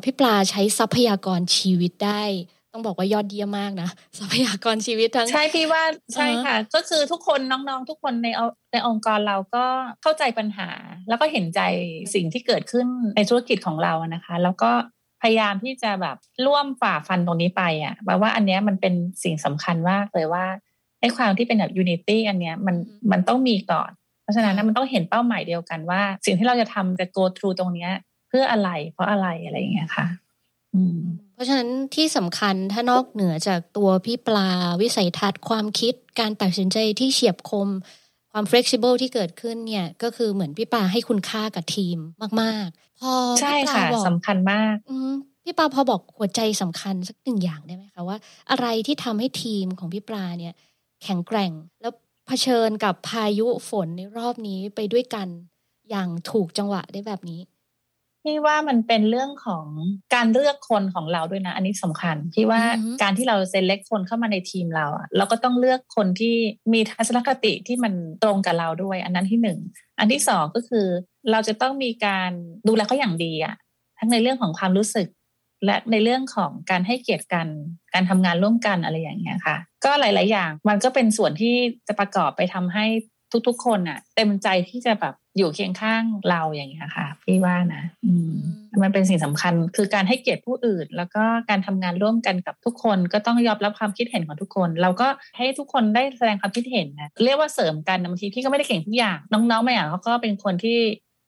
[0.03, 2.22] พี่ปลาใช้ทรัพยากรชีวิตได้
[2.74, 3.89] ต้องบอกว่ายอดเยี่ยมมากนะ
[4.20, 5.84] ทรัพยากรชีวิตทั้งใช่พี่ว่า
[6.15, 8.27] ใช่ค่ะ ก็คือทุกคนน้องๆ ทุกคนใน
[8.72, 9.65] ในองค์กรเราก็
[10.01, 10.70] เข้าใจปัญหา
[11.08, 11.62] แล้วก็เห็นใจ
[12.13, 12.88] สิ่งที่เกิดขึ้น
[13.18, 14.72] ในธุรกิจของเรานะคะ แล้วก็
[15.22, 20.46] พยายามที่จะแบบร่วมฝ่าฟันตรงนี้ไปอะแปลว่าอันนี้มันเป็นสิ่งสำคัญมากเลยว่า
[21.01, 22.75] ไอ้ความที่เป็นแบบยูนิตี้อันเนี้ยมัน
[23.12, 23.91] มันต้องมีก่อน
[24.24, 27.91] เพราะฉะนั้นมันต้องเห็นเป้าหมายเดียวกันว่า สิ่งที่เราจะทำจะ go through ตรงเนี้ย
[28.29, 30.07] เพื่ออะไร เพราะอะไรอะไรอย่างเงี้ยค่ะ
[31.33, 34.50] เพราะฉะนั้นที่สำคัญถ้านอกเหนือจากตัวพี่ปลา
[34.81, 37.70] วิสัยทัศน์ความคิดการตัดสินใจที่เฉียบคม
[38.31, 41.98] ความ flexible ที่เกิดขึ้นเนี่ย ก็คือเหมือนพี่ปลาให้คุณค่ากับทีม
[42.42, 44.75] มาก ๆ พอใช่ค่ะสำคัญมาก
[45.44, 48.18] พี่ปลาพอบอกหัวใจสำคัญสักหนึ่งอย่างได้ไหมคะว่า
[48.51, 50.53] อะไรที่ทำให้ทีมของพี่ปลาเนี่ย
[51.03, 51.94] แข็งแกร่งแล้ว
[52.27, 55.27] เผชิญกับพายุฝนในรอบนี้ไปด้วยกัน
[55.89, 57.39] อย่างถูกจังหวะได้แบบนี้
[58.29, 59.65] พี่ว่ามันเป็นเรื่องของ
[60.15, 62.61] การเลือกคนของเราด้วยนะ อันนี้สำคัญพี่ว่า
[63.01, 66.35] การที่เราเซเล็กคนเข้ามาในทีมเราอะเราก็ต้องเลือกคนที่
[66.74, 69.59] มีทัศนคติที่มันตรงกับเราด้วย อันนั้นที่หนึ่ง
[70.00, 70.85] อันที่สองก็คือ
[71.31, 72.31] เราจะต้องมีการ
[72.68, 73.55] ดูแลเขาอย่างดีอะ
[74.00, 75.07] ทั้งในเรื่องของความรู้สึก
[75.65, 77.48] และในเรื่องของการให้เกียรติกัน
[77.94, 81.55] การทำงานร่วมกันอะไรอย่างเงี้ยค่ะ ก็หลาย ๆ อย่าง มันก็เป็นส่วนที่
[81.87, 82.85] จะประกอบไปทำให้
[83.48, 88.34] ทุกๆ คนอะเต็มใจที่จะแบบ อยู่เคียงข้างเราอย่างเงี้ยค่ะ พี่ว่านะอืม
[88.84, 100.80] มันเป็นสิ่งสำคัญคือการให้เกียรติผู้อื่น แล้วก็การทำงานร่วมกันกับทุกคนก็ต้องยอมรับความคิดเห็นของทุกคน เราก็ให้ทุกคนได้แสดงความคิดเห็นนะเรียกว่าเสริมกันบางทีพี่ก็ไม่ได้เก่งทุกอย่าง น้องๆไม่อย่างเขาก็เป็นคนที่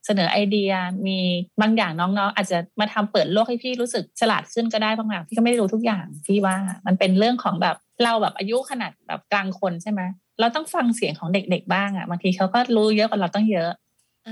[0.06, 0.72] เสนอไอเดีย
[1.08, 1.20] มี
[1.62, 6.56] บางอย่างน้องๆ อาจจะมาทำเปิดโลกให้พี่รู้สึกฉลาดขึ้นก็ได้บางอย่างพี่ก็ไม่รู้ทุกอย่างพี่ว่า
[6.88, 10.02] มันเป็นเรื่องของแบบเราแบบอายุขนาดแบบกลางคนใช่ไหม
[10.40, 13.70] เราต้องฟังเสียงของเด็กๆบ้างอะ่ะบางทีเขาก็รู้เยอะกว่าเราต้องเยอะ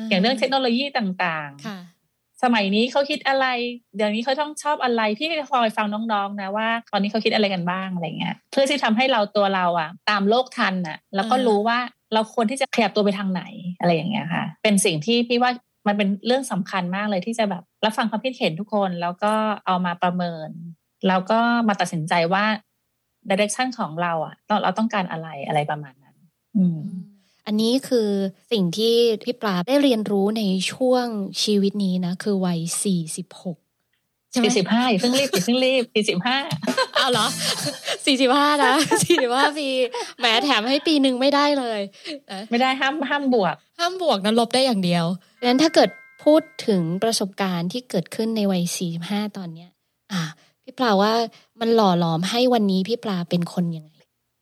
[0.10, 3.46] อย่างเรื่องเทคโนโลยีต่างๆ สมัยนี้เขาคิดอะไร
[3.96, 11.80] เดี๋ยวนี้เขาต้องชอบอะไร พี่ก็คอยฟังน้องๆ นะว่า ตอนนี้เขาคิดอะไรกันบ้างอะไรเงี้ย เพื่อที่ทำให้เราตัวเราอะตามโลกทันอะแล้วก็รู้ว่า
[12.14, 13.44] เราควรที่จะขยับตัวไปทางไหน
[13.80, 15.52] อะไรอย่างเงี้ยค่ะ เป็นสิ่งที่พี่ว่า
[15.88, 19.34] มันเป็นเรื่องสำคัญมากเลยที่จะแบบรับฟังความคิดเห็นทุกคนแล้วก็
[19.66, 20.50] เอามาประเมิน
[21.08, 22.46] แล้วก็มาตัดสินใจว่า
[23.30, 26.16] ดิเรกชันของเราอะเราต้องการอะไรอะไรประมาณนั้น
[26.58, 26.80] อืม
[27.52, 28.10] อันนี้คือ
[28.52, 31.06] สิ่งที่พี่ปลาได้เรียนรู้ในช่วง
[31.44, 33.58] ชีวิตนี้นะ คือวัยสี่สิบหก
[34.34, 36.38] สี่สิบห้าอย่าเพิ่งรีบอย่าเพิ่งรีบสี่สิบห้า
[36.94, 37.28] เอาเหรอ
[38.06, 39.68] สี่สิบห้านะสี่สิบห้าปี
[40.20, 41.82] แหมแถมให้ปีหนึ่งไม่ได้เลย
[42.52, 45.06] ไม่ได้ห้ามห้ามบวก ห้ามบวกนะลบได้อย่างเดียว
[45.40, 45.90] ดังนั้นถ้าเกิด
[46.24, 49.70] พูดถึงประสบการณ์ที่เกิดขึ้นในวัยสี่สิบห้าตอนเนี้ย
[50.12, 50.22] อ่า
[50.64, 51.14] พี่ปลาว่า
[51.60, 53.94] มันหล่อหลอมให้วันนี้พี่ปลาเป็นคนยังไง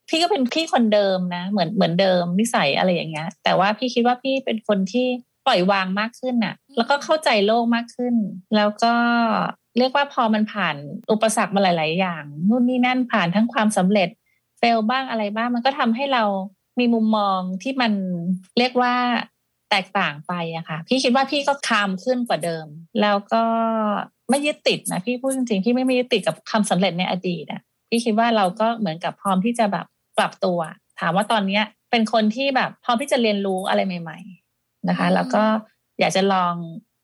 [0.09, 5.07] พี่ก็เป็นพี่คนเดิมนะ เหมือนเหมือนเดิมนิสัยอะไรอย่างเงี้ย แต่ว่าพี่คิดว่าพี่เป็นคนที่
[5.45, 8.15] ปล่อยวางมากขึ้นน่ะ แล้วก็เข้าใจโลกมากขึ้น
[8.55, 8.93] แล้วก็
[9.77, 10.75] เรียกว่าพอมันผ่าน
[11.11, 14.09] อุปสรรคมาหลาย ๆ อย่างนู่นนี่นั่นผ่านทั้งความสำเร็จ
[14.59, 16.23] เฟลบ้างอะไรบ้างมันก็ทำให้เรา
[16.79, 17.93] มีมุมมองที่มัน
[18.57, 18.93] เรียกว่า
[19.71, 22.67] แตกต่างไปอะค่ะ พี่คิดว่าพี่ก็คามขึ้นกว่าเดิม
[23.01, 23.43] แล้วก็
[24.29, 29.85] ไม่ยึดติดนะพี่พูดจริงๆพี่ไม่ไม่ยึดติดกับคำสำเร็จในอดีตอะพี่คิดว่าเราก็เหมือนกับพร้อมที่จะแบบ
[30.17, 30.59] ปรับตัว
[30.99, 34.19] ถามว่าตอนเนี้ย เป็นคนที่แบบพร้อมที่จะเรียนรู้อะไรใหม่
[34.53, 35.43] ๆนะคะ แล้วก็
[35.99, 36.53] อยากจะลอง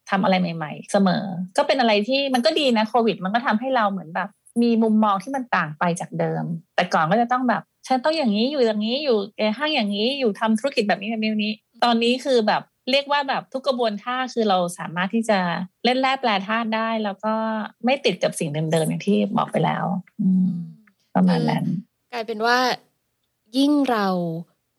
[0.10, 1.24] ทำอะไรใหม่ ๆ เสมอ
[1.58, 4.30] ก็เป็นอะไรที่มันก็ดีนะโควิด มันก็ทำให้เราเหมือนแบบ
[4.62, 6.44] มีมุมมองที่มันต่างไปจากเดิม
[6.76, 15.40] แต่ก่อนก็จะต้องแบบฉันต้องอย่างนี้อยู่อย่างนี้อยู่ในห้างอย่างนี้อยู่ทำธุรกิจแบบนี้แบบนี้ ตอนนี้คือแบบเรียกว่าแบบทุกกระบวนท่าคือเราสามารถที่จะ
[15.86, 17.34] เล่นแร่แปลธาตุได้ แล้วก็
[17.86, 19.86] ไม่ติดกับสิ่งเดิมๆอย่างที่บอกไปแล้ว
[20.22, 20.52] อืม
[21.16, 21.66] ประมาณนั้น
[22.14, 22.58] กลายเป็นว่า
[23.58, 24.08] ยิ่งเรา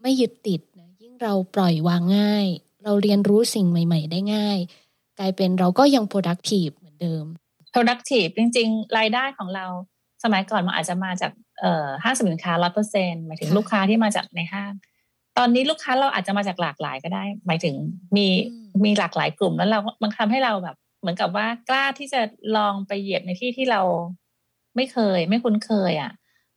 [0.02, 2.46] ไม่ยึดติดนะยิ่งเราปล่อยวางง่าย
[2.84, 4.58] เราเรียนรู้สิ่งใหม่ ๆ ได้ง่าย
[5.18, 7.24] กลายเป็นเราก็ยัง productive เหมือนเดิม
[7.74, 9.66] productive จริง ๆ รายได้ของเรา
[10.24, 14.72] สมัยก่อนมันอาจจะมาจากเอ่อห้างสินค้าร้อยเปอร์เซ็นหมายถึงค่ะลูกค้าที่มาจากในห้าง
[15.38, 17.74] ตอนนี้ลูกค้าเราอาจจะมาจากหลากหลายก็ได้ หมายถึง
[18.16, 22.20] มีอืมมีหลากหลายกลุ่มแล้วเรา มันทำให้เราแบบ เหมือนกับว่ากล้าที่จะ
[22.56, 23.82] ลองไปเหยียบในที่ที่เรา
[24.76, 26.12] ไม่เคย ไม่คุ้นเคยอะ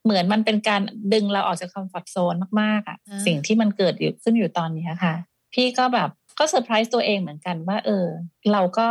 [0.08, 0.82] เหมือนมันเป็นการ
[1.14, 5.16] ดึงเราออกจาก comfort zone มากๆอะอ่าสิ่งที่มันเกิดอยู่ขึ้นอยู่ตอนนี้ค่ะ
[5.54, 8.06] พี่ก็แบบก็เซอร์ไพรส์ตัวเองเหมือนกันว่า เออ
[8.52, 8.88] เราก็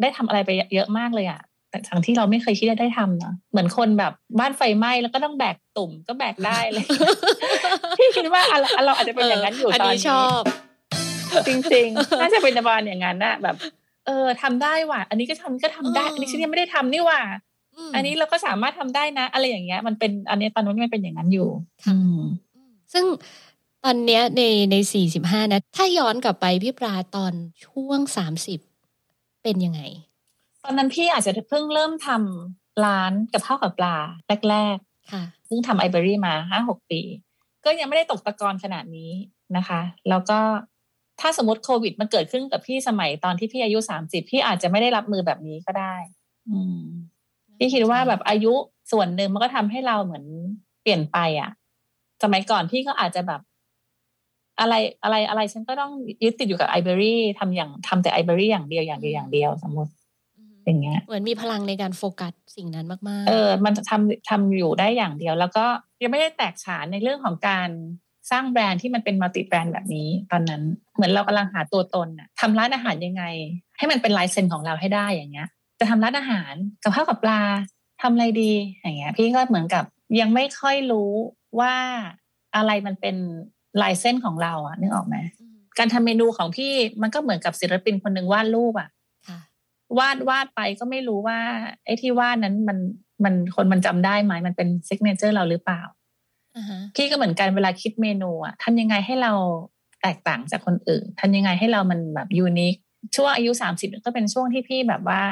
[0.00, 6.84] ได้ทำอะไรไปเยอะมากเลยอะแต่ทั้งที่เราไม่เคยคิดจะได้ทำเนาะเหมือนคนแบบบ้านไฟไหม้แล้วก็ต้องแบกตุ่มก็แบกได้เลย
[7.98, 10.42] พี่คิดว่าเราเราอาจจะเป็นอย่างนั้นอยู่อันตอนนี้นี้ชอบ
[11.48, 13.56] จริงๆน่าจะเป็นประมาณอย่างนั้นนะแบบ
[14.06, 17.53] เออทำได้ว่ะ อันนี้ก็ทำก็ทำได้อืมอันนี้ฉันยังไม่ได้ทำนี่ว่ะม
[17.94, 21.48] อันนี้เราก็สามารถทำได้นะ อะไรอย่างเงี้ย มันเป็นอันนี้ตอนนู้นมันเป็นอย่างนั้นอยู่
[21.84, 22.20] ค่ะอืม
[22.92, 23.04] ซึ่ง
[23.84, 27.32] ตอนเนี้ยในในสี่สิบห้านะ ถ้าย้อนกลับไปพี่ปลาตอน
[27.64, 28.60] ช่วงสามสิบ
[29.42, 29.80] เป็นยังไง
[30.64, 33.96] ตอนนั้นพี่อาจจะเพิ่งเริ่มทำร้านกับข้าวกับปลา
[34.48, 34.76] แรก
[35.12, 37.00] ค่ะๆเพิ่งทำไอเบอรี่มาห้าหกปี
[37.64, 39.10] ก็ยังไม่ได้ตกตะกอนขนาดนี้
[39.56, 40.38] นะคะ แล้วก็
[41.20, 45.94] ถ้าสมมติโควิดมันเกิดขึ้นกับพี่สมัยตอนที่พี่อายุสามสิบพี่อาจจะไม่ได้รับมือแบบนี้ก็ได้
[46.50, 46.84] อืม
[47.58, 48.52] พี่คิดว่าแบบอายุ
[48.92, 50.24] ส่วนหนึ่งมันก็ทำให้เราเหมือน
[50.82, 51.50] เปลี่ยนไปอะ
[52.22, 53.40] สมัยก่อนพี่ก็อาจจะแบบ
[54.60, 55.92] อะไรอะไรอะไรฉันก็ต้อง
[56.24, 59.92] ยึดติดอยู่กับ iberry ทำอย่างทำแต่ iberry อย่างเดียวอย่างเดียวอย่างเดียวสมมติ
[60.64, 65.66] อย่างเงี้ยเหมือนมีพลังในการโฟกัสสิ่งนั้นมากๆ เออ มันจะทำทำอยู่ได้อย่างเดียว แล้วก็
[66.02, 67.68] ยังไม่ได้แตกฉานในเรื่องของการ
[68.30, 70.62] สร้างแบรนด์ที่มันเป็น multi-brand แบบนี้ ตอนนั้น
[70.94, 73.24] เหมือนเรากำลังหาตัวตนน่ะทำร้านอาหารยังไง
[73.78, 75.48] ให้มันเป็นลายเซ็นของเราให้ได้อย่างเงี้ย
[75.84, 77.40] จะทำร้านอาหารกับข้าวกับปลา
[78.02, 79.84] ทำอะไรดีอย่างเงี้ย พี่ก็เหมือนกับ
[80.20, 81.10] ยังไม่ค่อยรู้
[81.60, 81.74] ว่า
[82.56, 83.16] อะไรมันเป็น
[83.82, 88.88] ลายเซ็นของเราอะนึกออกไหมอืมการทำเมนูของพี่มันก็เหมือนกับศิลปินคนหนึ่งวาดรูปอะ
[89.28, 89.38] ค่ะ
[89.98, 91.38] วาดวาดไปก็ไม่รู้ว่า
[91.84, 92.78] ไอ้ที่วาดนั้นมัน
[93.24, 95.82] มันคนมันจำได้ไหมมันเป็น signature เราหรือเปล่า
[96.56, 99.32] อ่าฮะพี่ก็เหมือนกันเวลาคิดเมนูอะทำยังไงให้เรา
[100.02, 102.74] แตกต่างจากคนอื่นทำยังไงให้เรามันแบบ unique
[103.16, 105.22] ช่วงอายุสามสิบก็เป็นช่วงที่พี่แบบว่า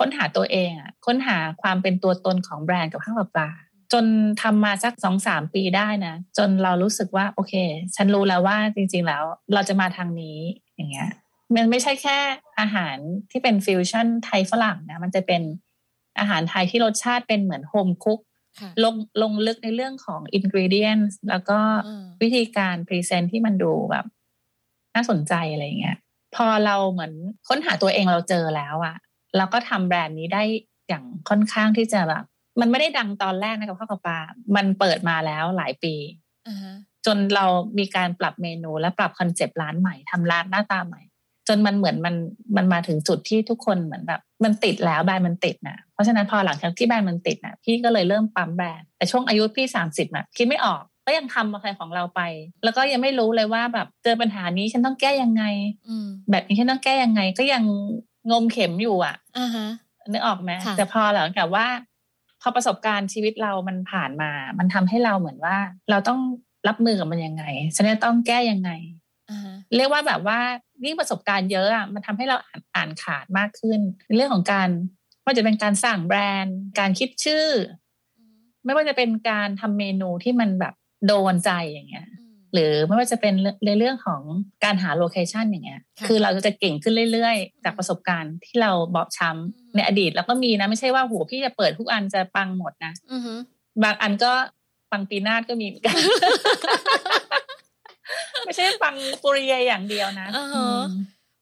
[0.00, 3.50] ค้นหาตัวเองอะค้นหาความเป็นตัวตนของแบรนด์กับข้าวกับปลา
[3.92, 4.04] จน
[4.42, 7.54] ทำมาสักสองสามปีได้นะ จนเรารู้สึกว่า โอเค
[7.96, 10.38] ฉันรู้แล้วว่าจริง ๆ แล้ว เราจะมาทางนี้
[10.76, 11.10] อย่างเงี้ย
[11.54, 12.18] มันไม่ใช่แค่
[12.60, 12.96] อาหาร
[13.30, 15.42] ที่เป็นฟิวชั่นไทยฝรั่งนะ มันจะเป็น
[16.18, 18.20] อาหารไทยที่รสชาติเป็นเหมือน home cook
[18.60, 20.98] ค่ะลงลงลึกในเรื่องของอินก e เดียน
[21.30, 24.06] แล้วก็อ่าวิธีการ present ที่มันดูแบบ
[24.94, 25.96] น่าสนใจอะไรอย่างเงี้ย
[26.36, 27.12] พอเราเหมือน
[27.48, 28.96] ค้นหาตัวเองเราเจอแล้วอะ
[29.36, 30.42] เราก็ทำแบรนด์นี้ได้
[30.88, 32.24] อย่างค่อนข้างที่จะแบบ
[32.60, 34.18] มันไม่ได้ดังตอนแรกนะกับข้าวกับปลา
[34.56, 35.94] มันเปิดมาแล้วหลายปี
[36.48, 36.74] อ่าฮะ
[37.06, 37.46] จนเรา
[37.78, 41.02] มีการปรับเมนูและปรับคอนเซปต์ร้านใหม่ทำร้านหน้าตาใหม่
[41.48, 42.14] จนมันเหมือนมัน
[42.56, 52.20] มันมาถึงจุดที่ทุกคนเหมือนแบบ มันติดแล้วแบรนด์มันติดนะเพราะฉะนั้นพอหลังจากที่แบรนด์มันติดนะพี่ก็เลยเริ่มปั๊มแบรนด์แต่ช่วงอายุพี่สามสิบนะคิดไม่ออกก็ยังทำอะไรของเราไป
[52.64, 55.44] แล้วก็ยังไม่รู้เลยว่าแบบเจอปัญหานี้ฉันต้องแก้ยังไง
[55.88, 57.64] อืมแบบนี้ฉันต้องแก้ยังไง ก็ยัง
[58.30, 59.66] งมเข็มอยู่อะอ่าฮะ
[60.08, 61.66] นึกออกไหมค่ะแต่พอหลังจากว่า
[62.40, 65.56] พอประสบการณ์ชีวิตเรามันผ่านมา มันทำให้เราเหมือนว่า
[65.90, 66.20] เราต้อง
[66.68, 67.44] รับมือกับมันยังไง
[67.76, 68.70] ฉันจะต้องแก้ยังไง
[69.30, 70.38] อ่าฮะเรียกว่าแบบว่า
[70.84, 74.68] ยิ่งประสบการณ์เยอะอะมันทำให้เราอ่านอ่านขาดมากขึ้นในเรื่องของการ
[75.24, 77.46] ว่าจะเป็นการสั่งแบรนด์ การคิดชื่อ
[78.18, 80.74] อืมไม่ว่าจะเป็นการทำเมนูที่มันแบบ
[81.06, 82.19] โดนใจอย่างเงี้ยอืม
[82.52, 83.34] หรือไม่ว่าจะเป็น
[83.66, 84.20] ในเรื่องของ
[84.64, 93.34] การหาโลเคชันอย่างเงี้ยค่ะคือเราจะเก่งขึ้นเรื่อยๆ จากประสบการณ์ที่เราบอบช้ำอืมในอดีตเราก็มีนะ ไม่ใช่ว่าโหพี่จะเปิดทุกอันจะปังหมดนะอือฮึ
[93.84, 94.32] บางอันก็
[94.90, 95.96] ปังปีนาศก็มีเหมือนกัน
[98.44, 100.80] ไม่ใช่ปังปุริเยอย่างเดียวนะอ่าฮะอืม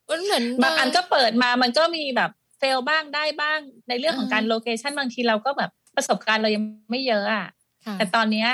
[0.09, 7.47] มันเหมือนบางอันก็เปิดมามันก็มีแบบfail บ้างได้บ้างในเรื่องของการอืม location บางทีเราก็แบบประสบการณ์เรายังไม่เยอะอะ
[7.85, 8.49] ค่ะแต่ตอนเนี้ย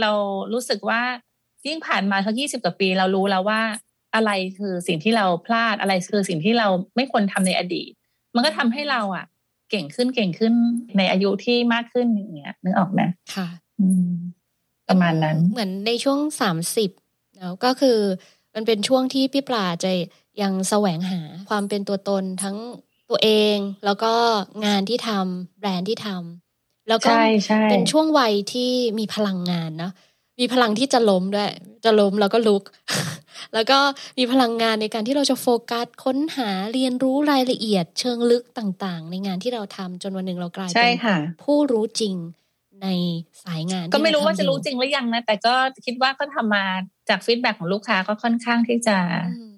[0.00, 0.10] เรา
[0.52, 1.00] รู้สึกว่า
[1.66, 3.60] ยิ่งผ่านมาทั้งยี่สิบกว่าปีเรารู้แล้วว่า
[4.14, 7.90] อะไรคือสิ่งที่เราพลาดอะไรคือสิ่งที่เราไม่ควรทำในอดีต
[8.34, 9.26] มันก็ทำให้เราอะ
[9.70, 10.52] เก่งขึ้นเก่งขึ้น
[10.98, 13.00] ในอายุที่มากขึ้นอย่างเงี้ยนึกออกไหม
[13.34, 13.48] ค่ะ
[13.80, 14.12] อืม
[14.88, 16.90] ประมาณนั้น เหมือนในช่วงสามสิบ
[17.38, 17.98] แล้วก็คือ
[18.54, 19.92] มันเป็นช่วงที่พี่ปลาจะ
[20.42, 22.56] ยังแสวงหาความเป็นตัวตนทั้ง
[23.10, 24.12] ตัวเอง แล้วก็
[24.66, 29.92] งานที่ทำแบรนด์ที่ทำแล้วก็ใช่ใช่เป็นช่วงวัยที่มีพลังงานเนาะ
[30.40, 31.50] มีพลังที่จะล้มด้วย
[31.84, 32.62] จะล้มแล้วก็ลุก
[33.54, 33.78] แล้วก็
[34.18, 42.14] มีพลังงานในการที่เราจะโฟกัสค้นหาเรียนรู้รายละเอียด เชิงลึกต่างๆ ในงานที่เราทำจนวันหนึ่งเรากลายใช่เป็นค่ะผู้รู้จริง
[42.82, 42.88] ใน
[43.44, 45.54] สายงานที่ก็ไม่รู้เทำว่าจะรู้อยู่จริงหรือยังนะ แต่ก็
[45.86, 46.64] คิดว่าก็ทำมา
[47.08, 48.96] จากฟีดแบ็ของลูกค้าก็ค่อนข้างที่จะ
[49.28, 49.50] อืม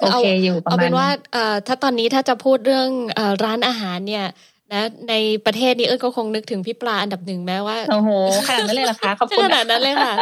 [0.00, 4.26] โอเคอยู่ประเอามาณเป็นว่าเอ่อถ้าตอนนี้ถ้าจะพูดเรื่องเอ่อร้านอาหารเนี่ย
[4.72, 5.14] นะใน
[5.46, 8.10] ประเทศนี้เอิ้นก็คงนึกถึงพี่ปลาอันดับหนึ่งแม้ว่าโอ้โห
[8.48, 10.14] ขนาดนั้นเลยเหรอคะขอบคุณขนาดนั้นเลยค่ะ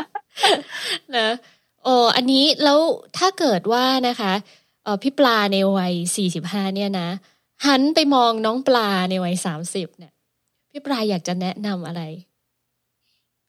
[1.16, 1.28] นะ
[1.84, 2.78] โอ้อันนี้แล้ว
[3.18, 4.32] ถ้าเกิดว่านะคะ
[4.84, 7.08] เอ่อพี่ปลาในวัยสี่สิบห้าเนี่ยนะ
[7.66, 10.12] หันไปมองน้องปลาในวัยสามสิบเนี่ย
[10.70, 12.02] พี่ปลาอยากจะแนะนำอะไร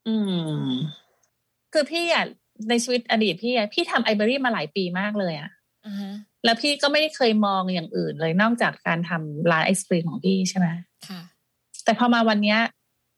[0.08, 0.16] อื
[0.66, 0.70] ม
[1.74, 2.26] คือพี่อะ
[2.70, 5.50] ในชีวิตอดีตพี่อะพี่ทำไอเบอรี่มาหลายปีมากเลยอะ
[5.86, 10.68] อ่าฮะ แล้วพี่ก็ไม่ได้เคยมองอย่างอื่นเลยนอกจากการทำร้านไอศครีมของพี่ใช่ไหม
[11.08, 11.22] ค่ะ
[11.84, 12.60] แต่พอมาวันเนี้ย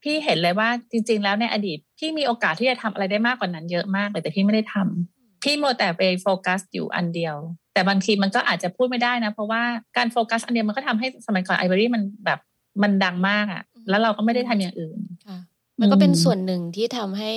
[0.02, 7.36] พี่เห็นเลยว่าจริง ๆ แล้วในอดีต พี่มีโอกาสที่จะทำอะไรได้มากกว่านั้นเยอะมากเลยแต่พี่ไม่ได้ทำพี่โมวแต่ไปโฟกัสอยู่อันเดียว
[7.74, 9.62] แต่บางทีมันก็อาจจะพูดไม่ได้นะ เพราะว่า
[9.96, 12.38] การโฟกัสอันเดียวมันก็ทำให้สมัยก่อนไอเบอรี่มันแบบ
[12.82, 15.38] มันดังมากอะ่ะ แล้วเราก็ไม่ได้ทำอย่างอื่นค่ะ
[15.80, 17.32] มันก็เป็นอืมส่วนหนึ่งที่ทำให้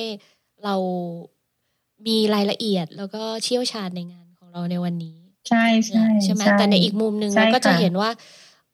[0.64, 0.76] เรา
[2.08, 5.18] มีรายละเอียดแล้วก็เชี่ยวชาญในงานของเราในวันนี้
[5.50, 8.10] ใช่ใช่ใช่ไหมแต่ในอีกมุมหนึ่งใช่เราก็จะค่เห็นว่า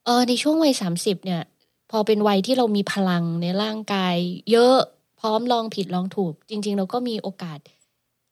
[0.04, 1.42] เออในช่วงวัยสามสิบเนี่ย
[1.90, 4.16] พอเป็นวัยที่เรามีพลังในร่างกาย
[4.50, 4.76] เยอะ
[5.20, 7.58] พร้อมลองผิดลองถูก จริง ๆ เราก็มีโอกาส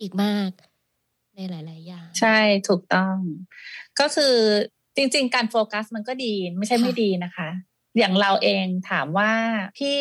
[0.01, 0.51] อีกมาก
[1.37, 3.17] ในหลาย ๆ อย่าง ใช่ถูกต้อง
[4.01, 4.35] ก็คือ
[4.97, 7.49] จริง ๆ การโฟกัสมันก็ดีไม่ใช่ค่ะไม่ดีนะคะ
[7.99, 9.33] อย่างเราเองถามว่า
[9.79, 10.01] พี่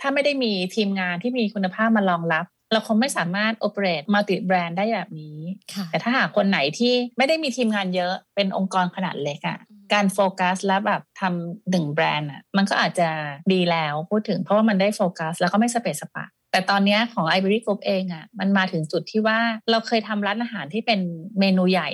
[0.00, 5.38] ถ้าไม่ได้มีทีมงานที่มีคุณภาพมารองรับ เราคงไม่สามารถ operate multi brand ได้แบบนี้
[5.74, 13.08] ค่ะแต่ถ้าหากคนไหนที่ไม่ได้มีทีมงานเยอะเป็นองค์กรขนาดเล็กอะ่ะอืมการโฟกัสและแบบทำหนึ่งแบรนด์อะมันก็อาจจะ
[13.52, 19.38] ดีแล้วพูดถึงเพราะว่ามันได้โฟกัสแล้วก็ไม่สะเปะสะปะแต่ตอนเนี้ยของ iberry Group เองอะ่ะมันมาถึงจุดที่ว่า
[19.70, 21.00] เราเคยทำร้านอาหารที่เป็น
[21.38, 21.88] เมนูใหญ่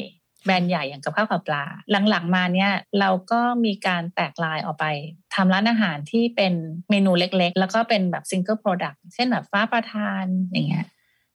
[0.48, 1.64] แบรนด์ใหญ่อย่างกับข้าวกับปลา
[2.10, 4.86] หลังๆมาเนี่ยเราก็มีการแตกลายออกไป
[5.34, 6.54] ทำร้านอาหารที่เป็น
[6.90, 10.86] เมนูเล็กๆ แล้วก็เป็นแบบ single product เช่นแบบฟ้าประทานอย่างเงี้ย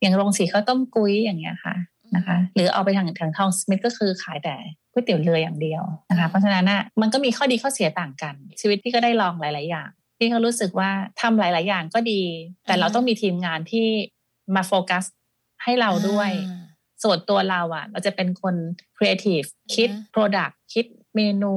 [0.01, 1.75] อย่างโรงสีข้าวต้มกุ้ยอย่างเงี้ยค่ะ
[2.15, 4.55] นะคะ หรือเอาไปทางทางทองสมิธก็คือขายแต่
[4.91, 10.89] ก๋วยเตี๋ยวเรืออย่างเดียวนะคะ เพราะฉะนั้นน่ะมันก็มีข้อดีข้อเสียต่างกัน ชีวิตพี่ก็ได้ลองหลาย ๆ อย่างพี่ก็รู้สึกว่า
[11.21, 12.21] ทำหลาย ๆ อย่างก็ดี
[12.65, 13.87] แต่เราต้องมีทีมงานที่
[14.55, 15.03] มาโฟกัส
[15.63, 16.31] ให้เราด้วย
[17.03, 18.55] ส่วนตัวเราอะเราจะเป็นคน
[18.97, 19.41] ครีเอทีฟ
[19.75, 20.85] คิดอ่าฮะ Product คิด
[21.15, 21.53] เมนู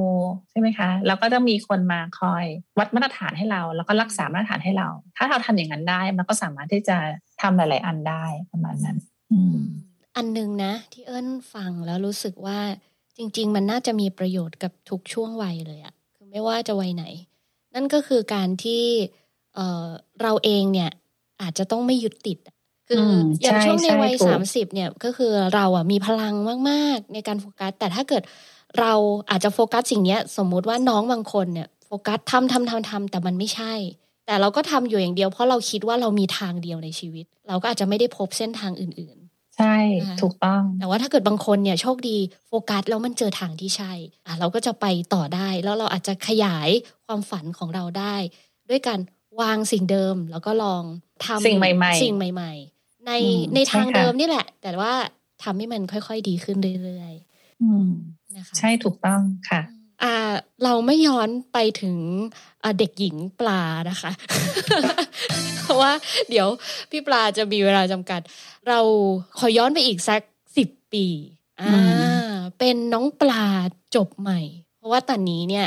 [0.49, 2.45] ใช่ไหมคะ แล้วก็จะมีคนมาคอย
[2.79, 6.97] วัดมาตรฐานให้เรา แล้วก็รักษามาตรฐานให้เรา ถ้าเราทำอย่างนั้นได้ มันก็สามารถที่จะ
[7.41, 8.97] ทำหลาย ๆ อันได้ประมาณนั้น
[9.31, 9.57] อืม
[10.15, 12.59] อันหนึ่งนะ ที่เอิ้นฟังแล้วรู้สึกว่า
[13.17, 17.05] จริง ๆ มันน่าจะมีประโยชน์กับทุกช่วงวัยเลยอะคือไม่ว่าจะวัยไหน
[17.75, 18.83] นั่นก็คือการที่
[19.55, 19.85] เอ่อ
[20.21, 20.91] เราเองเนี่ย
[21.41, 22.55] อาจจะต้องไม่ยึดติดอะ
[22.87, 26.33] คืออมอย่างใช่ช่วงในวัยใช่ถูกสามสิบเนี่ยก็คือเราอะมีพลัง
[26.69, 28.23] มากๆ ในการโฟกัส แต่ถ้าเกิด
[28.79, 28.93] เรา
[29.29, 33.73] อาจจะโฟกัสสิ่งเนี้ย สมมุติว่าน้องบางคนเนี่ยโฟกัสทำทำทำทำแต่มันไม่ใช่
[34.25, 43.93] แต่เราก็ทำอยู่อย่างเดียว เพราะเราคิดว่าเรามีทางเดียวในชีวิต เราก็อาจจะไม่ได้พบเส้นทางอื่นๆใช่นะคะถูกต้อง แต่ว่าถ้าเกิดบางคนเนี่ยโชคดีโฟกัสแล้วมันเจอทางที่ใช่
[44.25, 46.69] อะเราก็จะไปต่อได้แล้วเราอาจจะขยาย
[47.05, 48.15] ความฝันของเราได้
[48.69, 48.99] ด้วยการ
[49.41, 50.83] วางสิ่งเดิมแล้วก็ลอง
[51.25, 52.76] ทำสิ่งใหม่ ๆ สิ่งใหม่ๆ
[53.07, 54.93] ในอืมในทางใช่ค่ะเดิมนี่แหละ แต่ว่า
[55.43, 57.13] ทำให้มันค่อยๆดีขึ้นเรื่อย
[57.61, 59.61] อืมๆนะคะใช่ถูกต้องค่ะ
[60.03, 60.15] อ่า
[60.63, 61.97] เราไม่ย้อนไปถึง
[62.63, 64.11] อ่าเด็กหญิงปลานะคะ
[65.61, 65.91] เพราะว่า
[66.29, 66.47] เดี๋ยว
[66.91, 68.21] พี่ปลาจะมีเวลาจำกัด
[68.67, 68.79] เรา
[69.39, 70.21] ขอย้อนไปอีกสัก
[70.57, 71.05] สิบปี
[71.61, 71.77] อ่าอื
[72.23, 73.45] มเป็นน้องปลา
[73.95, 74.39] จบใหม่
[74.77, 75.65] เพราะว่าตอนนี้เนี่ย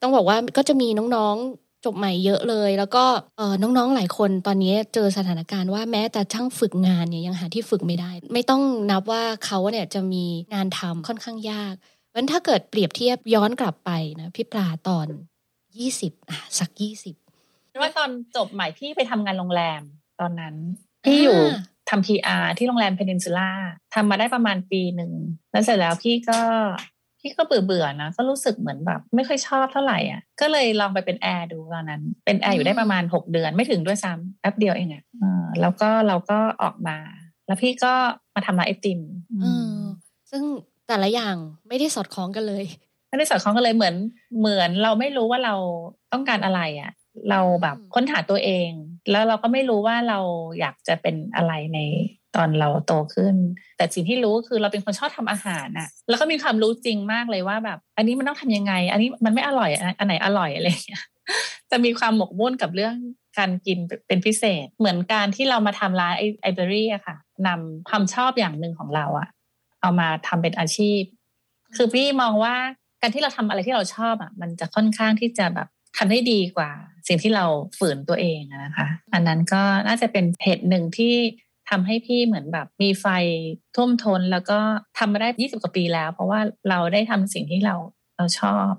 [0.00, 3.04] ต้องบอกว่าก็จะมีน้องๆ จบใหม่เยอะเลย แล้วก็
[3.36, 11.74] เออน้องๆหลายคนตอนนี้เจอสถานการณ์ว่าแม้แต่ช่างฝึกงานเนี่ยยังหาที่ฝึกไม่ได้ ไม่ต้องนับว่าเขาเนี่ยจะมีงานทำค่อนข้างยาก
[12.08, 13.90] เพราะฉะนั้นถ้าเกิดเปรียบเทียบย้อนกลับไป
[14.20, 15.06] นะพี่ปลาตอน
[15.78, 17.14] ยี่สิบอะสักยี่สิบ
[17.80, 19.82] ว่าตอนจบใหม่พี่ไปทำงานโรงแรม
[20.20, 20.54] ตอนนั้น
[21.04, 23.50] พี่อยู่อ่าทำ PR ที่โรงแรมเพนินซูล่า
[23.94, 25.12] ทำมาได้ประมาณปีหนึ่ง
[25.52, 26.40] แล้วเสร็จแล้วพี่ก็
[27.22, 36.96] พี่ก็เบื่อเบื่อๆนะก็รู้สึกเหมือนแบบ ไม่ค่อยชอบเท่าไหร่อะก็เลยลองไปเป็นแอร์ดูตอนนั้น เป็นแอร์อยู่ได้ประมาณหกเดือนไม่ถึงด้วยซ้ำแป๊บเดียวเองอะเออแล้วก็เราก็ออกมา
[37.46, 37.94] แล้วพี่ก็
[38.34, 39.00] มาทำร้านไอติม
[39.40, 39.76] เออ
[40.30, 40.42] ซึ่ง
[40.88, 41.36] แต่ละอย่าง
[41.68, 42.64] ไม่ได้สอดคล้องกันเลย
[43.08, 43.94] ไม่ได้สอดคล้องกันเลยเหมือน
[44.40, 45.54] เหมือนเราไม่รู้ว่าเรา
[46.12, 46.92] ต้องการอะไรอะ่ะ
[47.30, 48.70] เราแบบค้นหาตัวเอง
[49.10, 50.18] แล้วเราก็ไม่รู้ว่าเรา
[50.60, 51.78] อยากจะเป็นอะไรใน
[52.36, 53.34] ตอนเราโตขึ้น
[53.76, 61.02] แต่สิ่งที่รู้คือเราเป็นคนชอบทำอาหารน่ะแล้วก็มีความรู้จริงมากเลยว่าแบบ อันนี้มันต้องทำยังไง อันนี้มันไม่อร่อยอันไหนอร่อยอะไรอย่างเงี้ย
[61.70, 62.94] จะมีความหมกมุ่นกับเรื่อง
[63.38, 67.16] การกินเป็นพิเศษ เหมือนการที่เรามาทำร้านไอเบอรี่อะค่ะ
[67.46, 69.28] นำความชอบอย่างหนึ่งของเราอะ
[69.80, 71.02] เอามาทำเป็นอาชีพ
[71.76, 72.54] คือพี่มองว่า
[73.00, 76.70] การที่เราทำอะไรที่เราชอบอะมันจะค่อนข้างที่จะแบบทำได้ดีกว่า
[77.08, 77.44] สิ่งที่เรา
[77.78, 81.14] ฝืนตัวเองนะคะ อันนั้นก็น่าจะเป็นเหตุหนึ่งที่
[81.72, 83.06] ทำให้พี่เหมือนแบบมีไฟ
[83.76, 84.58] ท่วมทนแล้วก็
[84.98, 87.74] ทำมาได้ยี่สิบกว่าปีแล้ว เพราะว่าเราได้ทำสิ่งที่เรา
[88.16, 88.70] เราชอบ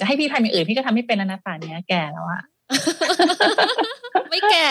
[0.00, 2.42] จะให้พี่ทำอย่างอื่นพี่ก็ทำไม่เป็นนะป่านนี้แก่แล้วอะ
[4.30, 4.66] ไม่แก่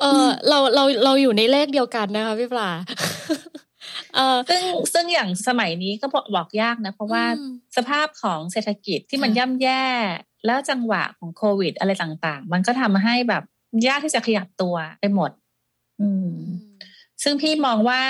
[0.00, 2.70] เออเราเราเราอยู่ในเลขเดียวกันนะคะพี่ปลา
[4.14, 7.24] เออซึ่งซึ่งอย่างสมัยนี้ก็บอกยากนะ เพราะว่า
[7.76, 9.84] สภาพของเศรษฐกิจที่มันย่ำแย่
[10.46, 13.42] แล้วจังหวะของโควิดอะไรต่างๆ มันก็ทำให้แบบ
[13.86, 15.30] ยากที่จะขยับตัวไปหมด
[16.00, 16.32] อืม
[17.22, 18.00] ซึ่งพี่มองว่า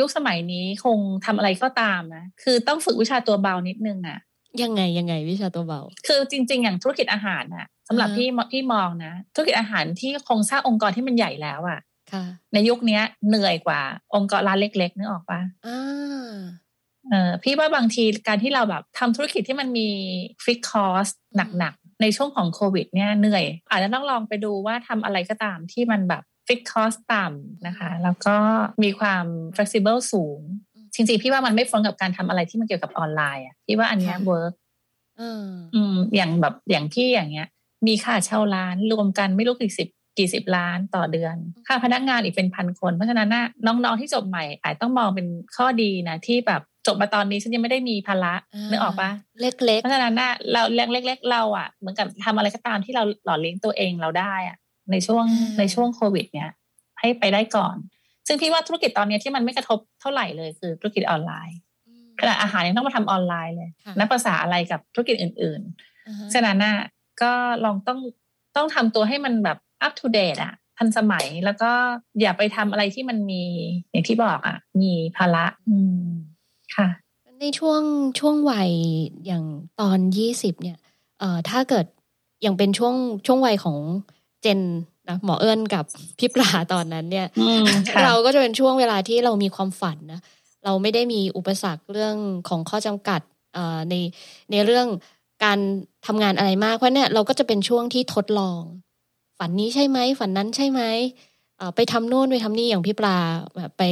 [0.00, 4.18] ยุคสมัยนี้คงทำอะไรก็ตามนะคือต้องฝึกวิชาตัวเบานิดนึงอะ่ะ
[4.62, 11.80] ยังไงยังไงวิชาตัวเบา คือจริง ๆ อย่างธุรกิจอาหารน่ะสำหรับพี่พี่มองนะธุรกิจอาหารที่โครงสร้างองค์กรที่มันใหญ่แล้วอะ่ะ
[12.12, 13.80] ค่ะในยุคนี้เหนื่อยกว่า
[14.14, 16.32] องค์กรร้านเล็กๆนึกออกปะอ่า
[17.10, 19.88] เออพี่ว่าบางทีการที่เราแบบทำธุรกิจที่มันมี
[20.44, 21.06] fixed cost
[21.36, 28.36] หนักๆ ในช่วงของโควิดเนี่ยเหนื่อย อาจจะต้องลองไปดูว่าทำอะไรก็ตามที่มันแบบ fixed cost ต่ำนะคะ แล้วก็
[28.82, 29.24] มีความ
[29.56, 30.40] flexible สูง
[30.94, 34.54] จริงๆ พี่ว่ามันไม่ฟ้องกับการทำอะไรที่มันเกี่ยวกับออนไลน์อะพี่ว่าอันเนี้ย work
[35.20, 37.48] อืมอืมอย่างแบบอย่างพี่อย่างเงี้ย
[37.86, 48.34] มีค่าเช่าร้านรวมกันไม่รู้กี่สิบ กี่สิบล้านต่อเดือน ค่าพนักงานอีกเป็นพันคน เพราะฉะนั้นน่ะน้องๆที่จบใหม่อาจต้องมองเป็นข้อดีนะที่แบบจบมาตอนนี้ฉันยังไม่ได้มีภาระ
[48.70, 54.56] นึกออกปะเล็กเพราะฉะนั้นน่ะเราเล็กๆเราอะเหมือนกับทำอะไรก็ตามที่เราหล่อเลี้ยงตัวเองเราได้อะ
[54.92, 55.24] ในช่วง
[55.58, 56.50] ในช่วงโควิด เนี่ย
[57.00, 57.76] ให้ไปได้ก่อน
[58.26, 65.60] ซึ่งพี่ว่าธุรกิจตอนนี้ที่มันไม่กระทบเท่าไหร่เลยคือธุรกิจออนไลน์ๆขนาดอาหารยังต้องมาทำออนไลน์เลยค่ะนับภาษาอะไรกับธุรกิจอื่น
[66.06, 66.76] อ่าฮะๆฉะนั้นน่ะ
[67.22, 67.32] ก็
[67.64, 67.98] ลองต้อง
[68.56, 71.70] ต้องทำตัวให้มันแบบ up to date อะทันสมัยแล้วก็
[72.20, 73.42] อย่าไปทำอะไรที่มันมี
[73.90, 76.06] อย่างที่บอกอะมีภาระอืม
[76.76, 76.88] ค่ะ
[77.40, 77.82] ในช่วง
[78.18, 78.70] ช่วงวัย
[79.26, 79.44] อย่าง
[79.80, 80.78] ตอนยี่สิบเนี่ย
[81.20, 81.86] เอ่อถ้าเกิด
[82.42, 82.94] อย่างเป็นช่วง
[83.26, 83.78] ช่วงวัยของ
[84.42, 84.60] เจน
[85.08, 85.84] นะหมอเอิญกับ
[86.18, 90.20] พี่ปลาตอนนั้นเนี่ยอืมค่ะเราก็จะเป็นช่วงเวลาที่เรามีความฝันนะ
[90.64, 92.16] เราไม่ได้มีอุปสรรคเรื่อง
[92.48, 93.20] ของข้อจำกัด
[93.54, 93.94] เอ่อใน
[94.50, 94.86] ในเรื่อง
[95.44, 95.58] การ
[96.06, 98.60] ทำงานอะไรมากเพราะเนี่ยเราก็จะเป็นช่วงที่ทดลอง
[99.46, 100.82] ฝันนี้ใช่ไหมฝันนั้นใช่ไหม
[101.56, 103.16] เอ่อไปทำโน่นไปทำนี่อย่างพี่ปลา
[103.56, 103.82] แบบไป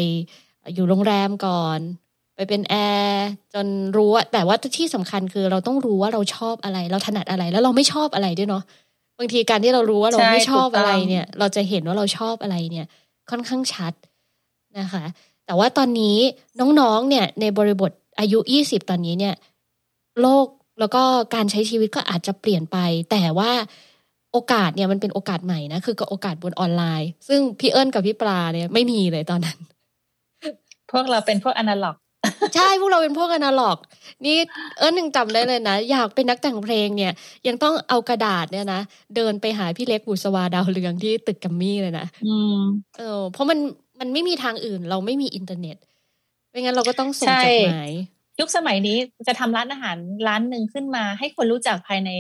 [0.74, 1.78] อยู่โรงแรมก่อน
[2.36, 2.74] ไปเป็นแอ
[3.06, 8.62] ร์จนรู้ว่าแต่ว่าที่สำคัญคือเราต้องรู้ว่าเราชอบอะไร เราถนัดอะไรแล้วเราไม่ชอบอะไรด้วยเนาะ
[9.18, 12.86] บางทีการที่เรารู้ว่าเราใช่ไม่ชอบถูกต้องอะไรเนี่ย เราจะเห็นว่าเราชอบอะไรเนี่ย
[13.30, 13.92] ค่อนข้างชัด
[14.78, 15.04] นะคะ
[15.46, 16.18] แต่ว่าตอนนี้
[16.80, 19.34] น้องๆเนี่ย ในบริบทอายุ20ตอนนี้เนี่ย
[20.20, 20.46] โลก
[20.80, 21.02] แล้วก็
[21.34, 22.78] การใช้ชีวิตก็อาจจะเปลี่ยนไป
[23.10, 23.50] แต่ว่า
[24.32, 29.58] โอกาสเนี่ยมันเป็นโอกาสใหม่นะคือก็โอกาสบนออนไลน์ ซึ่งพี่เอิญกับพี่ปลาเนี่ยไม่มีเลยตอนนั้น
[30.92, 31.96] พวกเราเป็นพวกอนาล็อก
[32.56, 33.78] ใช่พวกเราเป็นพวกอนาล็อก
[34.26, 34.36] นี่
[34.78, 37.12] เอิญหนึ่งจำได้เลยนะ อยากเป็นนักแต่งเพลงเนี่ย
[37.46, 38.80] ยังต้องเอากระดาษเนี่ยนะ
[39.16, 42.58] เดินไปหาพี่เล็กบุษวาดาวเรืองที่ตึกกัมมี่เลยนะอืม
[42.98, 43.58] เออเพราะมัน
[44.00, 45.76] มันไม่มีทางอื่น เราไม่มีอินเทอร์เน็ต
[46.50, 47.92] ไม่งั้นเราก็ต้องส่งใช่จดหมาย
[48.40, 48.96] ยุคสมัยนี้
[49.28, 49.96] จะทำร้านอาหาร
[50.28, 52.10] ร้านหนึ่งขึ้นมา ให้คนรู้จักภายใน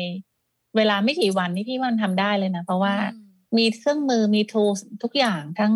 [0.76, 2.94] เวลาไม่กี่วันนี่พี่ว่ามันทำได้เลยนะ เพราะว่า
[3.58, 4.64] มีเครื่องมือมีทู
[5.02, 5.74] ทุกอย่างทั้ง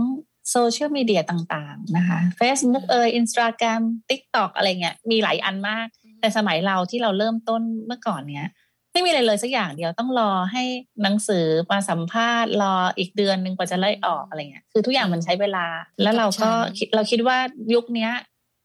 [0.50, 5.87] โซเชียลมีเดียต่างๆนะคะ Facebook เอยอินสตาแกรม TikTok อะไรเงี้ยมีหลายอันมาก
[6.20, 8.48] แต่สมัยเราที่เราเริ่มต้นเมื่อก่อนเนี้ย
[8.92, 10.62] ไม่มีอะไรเลยสักอย่างเดียวต้องรอให้
[11.02, 15.66] หนังสือมาสัมภาษณ์ รออีกเดือนหนึ่งกว่าจะไล่ออกอะไรเงี้ยคือทุกอย่างมันใช้เวลา
[16.02, 17.38] แล้วเราก็คิดเราคิดว่า
[17.74, 18.12] ยุคเนี้ย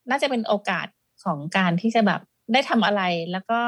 [0.10, 0.88] น่าจะเป็นโอกาส
[1.24, 2.22] ของการที่จะแบบ
[2.54, 3.60] ได้ทำอะไรแล้วก็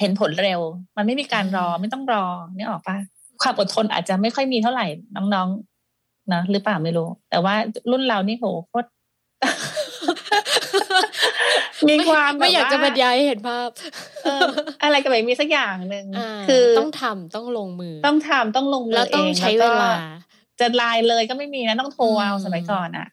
[0.00, 0.60] เห็นผลเร็ว
[0.96, 2.24] มันไม่มีการรอไม่ต้องรอ
[2.56, 2.96] นี่ออกปะ
[3.42, 7.54] ความอดทนอาจจะไม่ค่อยมีเท่าไหร่น้องๆนะหรือเปล่าไม่รู้ แต่ว่า
[7.90, 8.88] รุ่นเรานี่โหโคตร
[11.88, 13.68] มีความแบบไม่อยากจะบรรว่ยายให้เห็นภาพ
[14.24, 14.40] เออ
[14.82, 19.90] อะไรก็แบบมีสักอย่างหนึ่งอ่าคือต้องทำต้องลงมือ ต้องทำต้องลงมืแล้วต้องเใช้เวลา
[20.60, 23.06] จะไลน์เลยก็ไม่มีนะต้องโทรเอาอืมสมัยก่อนอะ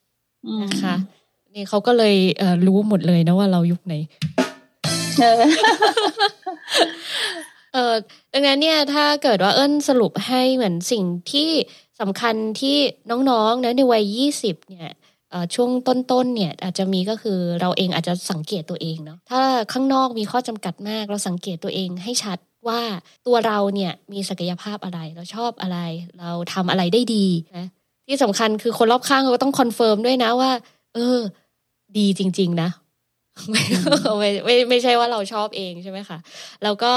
[0.47, 0.95] อืมนะคะ
[1.55, 3.93] นี่เขาก็เลยเอ่อรู้หมดเลยนะว่าเรายุคไหน
[7.73, 7.95] เออ
[8.33, 11.49] ดังนั้นเนี่ยถ้าเกิดว่าเอิ้นสรุปให้เหมือนสิ่งที่
[11.99, 12.77] สำคัญที่
[13.29, 14.89] น้องๆนะในวัยยี่สิบเนี่ย
[15.55, 19.41] ช่วงต้นๆเนี่ยอาจจะมีก็คือเราเองอาจจะสังเกตตัวเองเนาะถ้า
[19.73, 22.81] ข้างนอกมีข้อจำกัดมาก เราสังเกตตัวเองให้ชัดว่า
[23.27, 25.79] ตัวเราเนี่ยมีศักยภาพอะไร เราชอบอะไร
[26.19, 27.25] เราทำอะไรได้ดี
[27.57, 27.67] นะ
[28.07, 30.51] ที่สำคัญคือคนรอบข้างเขาก็ต้อง confirm ด้วยนะว่า
[30.95, 31.19] เออ
[31.97, 32.69] ดีจริง ๆ นะ
[33.49, 33.63] ไม่
[34.19, 36.17] ไม่ไม่ไม่ใช่ว่าเราชอบเองใช่ไหมคะ
[36.63, 36.93] แล้วก็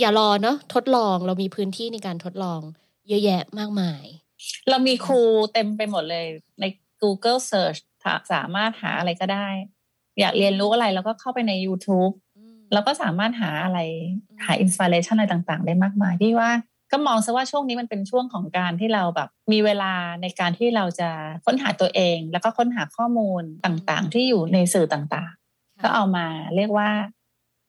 [0.00, 2.60] อย่ารอเนาะทดลองเรามีพื้นที่ในการทดลอง
[3.08, 4.04] เยอะแยะมากมาย
[4.68, 5.22] เรามีครู
[5.52, 6.26] เต็มไปหมดเลย
[6.60, 6.64] ใน
[7.02, 9.48] Google Search ถาสามารถหาอะไรก็ได้
[10.20, 12.12] อยากเรียนรู้อะไรแล้วก็เข้าไปใน YouTube
[12.72, 13.78] แล้วก็สามารถหาอะไร
[14.44, 16.50] หาอินสปิเรชันอะไรต่างๆ ได้มากมายพี่ว่า
[16.92, 21.10] ก็มองซะว่าช่วงนี้มันเป็นช่วงของการที่เราแบบ มีเวลาในการที่เราจะ
[21.44, 25.43] ค้นหาตัวเอง แล้วก็ค้นหาข้อมูลต่างๆ ที่อยู่ในสื่อต่างๆ
[25.84, 26.26] ก็เอามา
[26.56, 26.88] เรียกว่า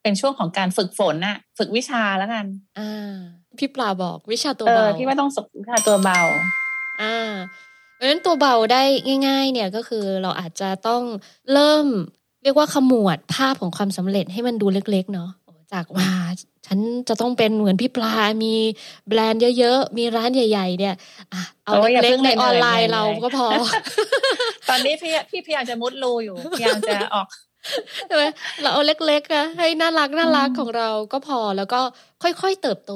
[0.03, 2.45] เป็นช่วงของการฝึกฝนน่ะ ฝึกวิชาแล้วกัน
[2.79, 3.13] อ่า
[3.57, 6.19] พี่ปลาบอกวิชาตัวเอเบาอพี่ว่าต้องฝึกวิชาตัวเบา
[7.01, 7.31] อ่า
[7.95, 8.83] เพราะฉะนั้นตัวเบาได้
[9.27, 11.01] ง่าย ๆ เนี่ยก็คือเราอาจจะต้อง
[11.53, 11.85] เริ่ม
[12.43, 15.29] เรียกว่าขมวดภาพของความสำเร็จให้มันดูเล็ก ๆ เนาะ
[15.73, 16.09] จากว่า
[16.67, 18.13] ฉันจะต้องเป็นเหมือนพี่ปลา
[18.43, 18.53] มี
[19.07, 20.95] แบรนด์เยอะๆ มีร้านใหญ่ ๆ เนี่ย
[21.33, 23.47] อะเอาโอ้ยอย่าเล็เพิ่กงๆในออนไลน์เหนื่อยๆเราก็พอ
[24.69, 27.27] ตอนนี้พี่พี่พยายามจะมุดรูอยู่ พยายามจะออก
[28.07, 28.23] ใช่ไหม
[28.61, 31.81] เราเอาเล็กๆอะให้น่ารักน่ารักอืมของเราก็พอแล้วก็
[32.23, 32.93] ค่อยๆเติบโต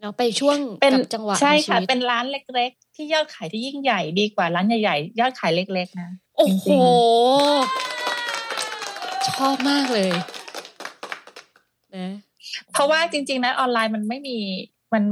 [0.00, 6.82] เนาะไปช่วงเป็นกับจังหวะใช่ในชีค่ะวิตเป็นร้านเล็ก ๆ ที่ยอดขายที่ยิ่งใหญ่ดีกว่าร้านใหญ่ๆยอดขายเล็ก ๆ นะโอ้โหจริง
[9.30, 10.12] ชอบมากเลย
[11.96, 12.08] นะ
[12.72, 14.38] เพราะว่าจริง ๆ นะออนไลน์มันไม่มี
[14.92, 15.02] มัน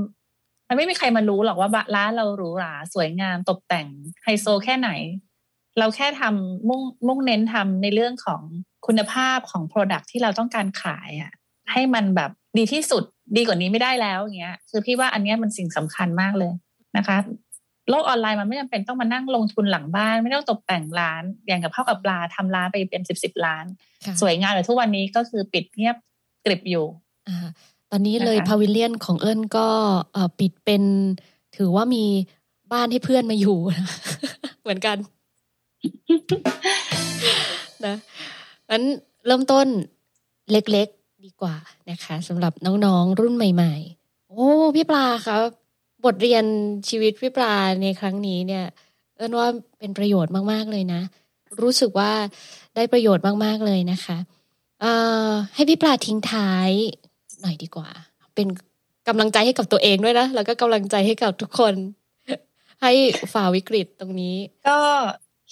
[0.69, 3.87] มันไม่มีใครมารู้หรอกว่าร้านเราหรูหราสวยงามตกแต่ง
[4.25, 4.91] ไฮโซแค่ไหน
[5.79, 8.43] เราแค่ทำมุ่งมุ่งเน้นทำในเรื่องของ
[8.87, 11.33] คุณภาพของ Product ที่เราต้องการขายอะ
[11.73, 13.03] ให้มันแบบดีที่สุด
[13.37, 16.53] ดีกว่านี้ไม่ได้แล้วอย่างเงี้ย คือพี่ว่าอันเนี้ยมันสิ่งสำคัญมากเลย
[16.97, 17.17] นะคะ
[17.91, 23.65] โลกออนไลน์มันไม่จำเป็นต้องมานั่งลงทุนหลังบ้าน ไม่ต้องตกแต่งร้าน อย่างกับข้าวกับปลาทำร้านไปเป็นสิบสิบล้าน
[24.05, 25.97] ค่ะสวยงามแต่ทุกวันนี้ก็คือปิดเงียบ
[26.45, 26.87] กริบอยู่
[27.29, 27.49] อ่า
[27.91, 29.67] ตอนนี้เลยนะคะพาวิเลียนของเอิญก็
[30.13, 30.83] เอ่อปิดเป็น
[31.57, 32.05] ถือว่ามี
[32.73, 33.87] บ้านให้เพื่อนมาอยู่นะ
[34.63, 34.97] เหมือนกัน
[37.87, 37.97] นะ
[38.71, 38.83] งั้น
[39.27, 39.67] เริ่มต้น
[40.53, 41.57] เล็กๆดีกว่า
[41.91, 43.75] นะคะสำหรับน้องๆรุ่นใหม่
[44.05, 45.43] ๆ โอ้พี่ปลาครับ
[46.05, 46.45] บทเรียน
[46.89, 48.65] ชีวิตพี่ปลาในครั้งนี้เนี่ย
[49.17, 49.47] เอิญว่า
[49.79, 51.01] เป็นประโยชน์มากๆเลยนะ
[51.63, 52.11] รู้สึกว่า
[52.75, 54.19] ได้ประโยชน์มากๆเลยนะคะ
[54.81, 54.93] เอ่
[55.29, 56.71] อให้พี่ปลาทิ้งท้าย
[57.41, 57.89] หน่อยดีกว่า
[58.35, 58.49] เป็น
[59.09, 61.75] กำลังใจให้กับตัวเองด้วยนะแล้วก็กำลังใจให้กับทุกคน
[62.83, 62.93] ให้
[63.33, 64.37] ฝ่าวิกฤตตรงนี้
[64.69, 64.79] ก็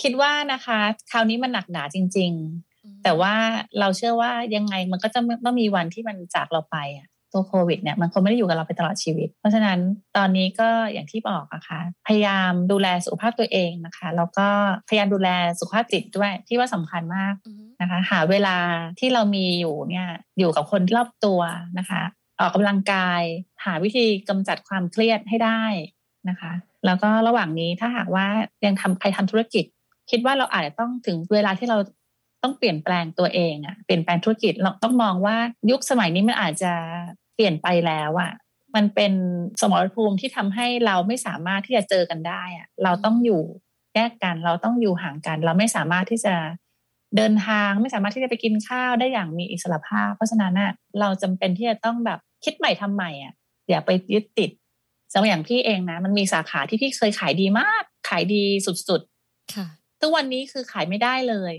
[0.03, 0.79] คิดว่านะคะ
[1.11, 2.33] คราวนี้มันหนักหนาจริง
[2.69, 3.35] ๆ แต่ว่า
[3.81, 9.79] เราเชื่อว่ายังไงมันก็จะต้องมีวันที่มันจากเราไปอะตัวโควิดเนี่ยมันคงไม่ได้อยู่กับเราไปตลอดชีวิต เพราะฉะนั้น
[10.17, 14.49] ตอนนี้ก็อย่างที่บอกอะค่ะพยายามดูแลสุขภาพตัวเองนะคะ แล้วก็
[14.89, 15.29] พยายามดูแล
[15.59, 18.57] สุขภาพจิตด้วยที่ว่าสำคัญมากอืมนะคะ หาเวลา
[18.99, 21.41] ที่เรามีอยู่เนี่ยอยู่กับคนรอบตัว
[21.79, 22.03] นะคะ
[22.41, 23.23] ออกกำลังกาย
[23.65, 25.63] หาวิธีกำจัดความเครียดให้ได้
[26.29, 26.53] นะคะ
[26.87, 28.27] แล้วก็ระหว่างนี้ถ้าหากว่า
[28.65, 29.65] ยังทำใครทำธุรกิจ
[30.11, 31.79] คิดว่าเราอาจจะต้องถึงเวลาที่เรา
[32.43, 35.37] ต้องเปลี่ยนแปลงตัวเองอะเปลี่ยนแปลงธุรกิจเราต้องมองว่า
[35.71, 36.73] ยุคสมัยนี้มันอาจจะ
[37.35, 38.33] เปลี่ยนไปแล้วอะ
[38.75, 39.13] มันเป็น
[39.61, 43.43] สมรภูมิที่ทำให้เราไม่สามารถที่จะเจอกันได้อะเราต้องอยู่
[43.95, 46.35] แยกกัน เราต้องอยู่ห่างกัน เราไม่สามารถที่จะ
[47.17, 53.35] เดินทางไม่สามารถที่จะไปกินข้าวได้อย่างมีอิสระภาพ เพราะฉะนั้นน่ะเราจำเป็นที่จะต้องแบบคิดใหม่ทำใหม่อะ
[53.69, 54.51] อย่าไปยึดติด
[55.13, 59.67] สำหรับอย่างพี่เองนะ มันมีสาขาที่พี่เคยขายดีมาก ขายดีสุดๆค่ะ
[60.01, 61.55] ทุกวันนี้คือขายไม่ได้เลย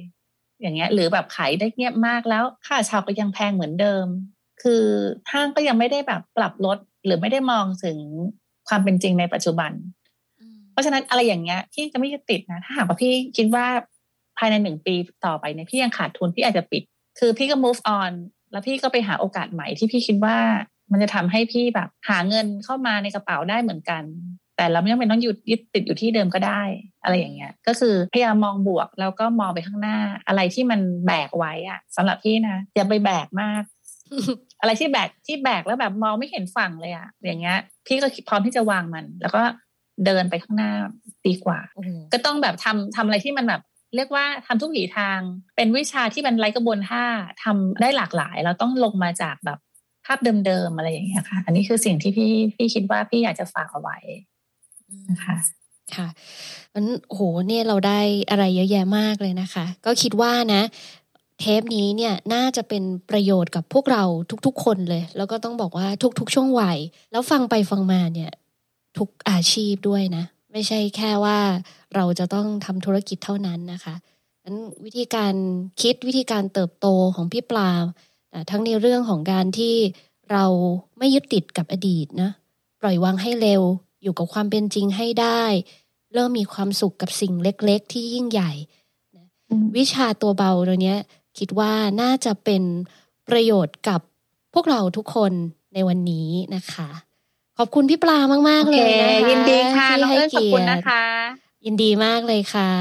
[0.61, 4.05] อย่างเงี้ย หรือแบบขายได้เงียบมากแล้ว ค่าเช่าก็ยังแพงเหมือนเดิม
[4.63, 4.83] คือ
[5.31, 7.97] ห้างก็ยังไม่ได้แบบปรับลดหรือไม่ได้มองถึง
[8.67, 9.71] ความเป็นจริงในปัจจุบัน
[10.71, 13.65] เพราะฉะนั้นอะไรอย่างเงี้ยพี่จะไม่ยึดติดนะถ้าหากว่าพี่คิดว่า
[14.37, 16.83] ภายในหนึ่งปีต่อไปเนี่ยพี่ยังขาดทุนพี่อาจจะปิด
[17.19, 18.11] คือพี่ก็ move on
[18.51, 20.37] แล้วพี่ก็ไปหาโอกาสใหม่ที่พี่คิดว่า
[20.91, 24.03] มันจะทำให้พี่แบบหาเงินเข้ามาในกระเป๋าได้เหมือนกัน
[24.59, 26.61] แต่เราไม่จำเป็นต้องหยุดยึดติดอยู่ที่เดิมก็ได้
[27.03, 29.97] อะไรอย่างเงี้ย ก็คือพยายามมองบวกแล้วก็มองไปข้างหน้า
[30.27, 33.63] อะไรที่มันแบกไว้อะสำหรับพี่นะอย่าไปแบกมาก
[34.61, 37.57] อะไรที่แบกที่แบกแล้วแบบมองไม่เห็นฝั่งเลยอะอย่างเงี้ย
[37.87, 39.41] พี่ก็พร้อมที่จะวางมัน แล้วก็
[40.05, 40.71] เดินไปข้างหน้า
[41.27, 43.61] ดีกว่าโอ้โหก็ต้องแบบทำทำอะไรที่มันแบบ
[43.95, 45.19] เรียกว่าทำทุกวิถีทาง
[45.55, 47.03] เป็นวิชาที่มันไร้กระบวนท่า
[47.43, 49.59] ทำได้หลากหลาย เราต้องลงมาจากแบบ
[50.05, 53.97] ภาพเดิมๆอะไรอย่างเงี้ยค่ะ อันนี้คือสิ่งที่พี่พี่คิดว่าพี่อยากจะฝากเอาไว้
[55.11, 55.35] นะคะ
[55.95, 56.07] ค่ะ
[56.73, 60.63] มันโอ้โหเนี่ยเราได้อะไรเยอะแยะมากเลยนะคะ ก็คิดว่านะ
[61.39, 64.03] เทปนี้เนี่ยน่าจะเป็นประโยชน์กับพวกเรา
[64.45, 65.87] ทุกๆ คนเลย แล้วก็ต้องบอกว่า
[66.19, 66.77] ทุก ๆ ช่วงวัย
[67.11, 68.31] แล้วฟังไปฟังมาเนี่ย
[68.97, 71.39] ทุกอาชีพด้วยนะ ไม่ใช่แค่ว่า
[71.95, 73.95] เราจะต้องทำธุรกิจเท่านั้นนะคะ
[74.43, 75.33] นั้นวิธีการ
[75.81, 77.69] คิดวิธีการเติบโตของพี่ปลา
[78.49, 79.75] ทั้งในเรื่องของการที่
[80.31, 80.45] เรา
[80.97, 82.31] ไม่ยึดติดกับอดีตนะ
[82.81, 83.61] ปล่อยวางให้เร็ว
[84.03, 85.43] อยู่กับความเป็นจริงให้ได้
[86.13, 88.51] เริ่มมีความสุขกับสิ่งเล็ก ๆ ที่ยิ่งใหญ่
[89.77, 90.99] วิชาตัวเบาตัวเนี้ย
[91.37, 92.63] คิดว่าน่าจะเป็น
[93.27, 94.01] ประโยชน์กับ
[94.53, 95.31] พวกเราทุกคน
[95.73, 96.89] ในวันนี้นะคะ
[97.57, 98.17] ขอบคุณพี่ปลา
[98.49, 101.03] มากๆเลยนะคะยินดีค่ะน้องเอิญขอบคุณนะคะ
[101.65, 102.71] ยินดีมากเลยค่ะ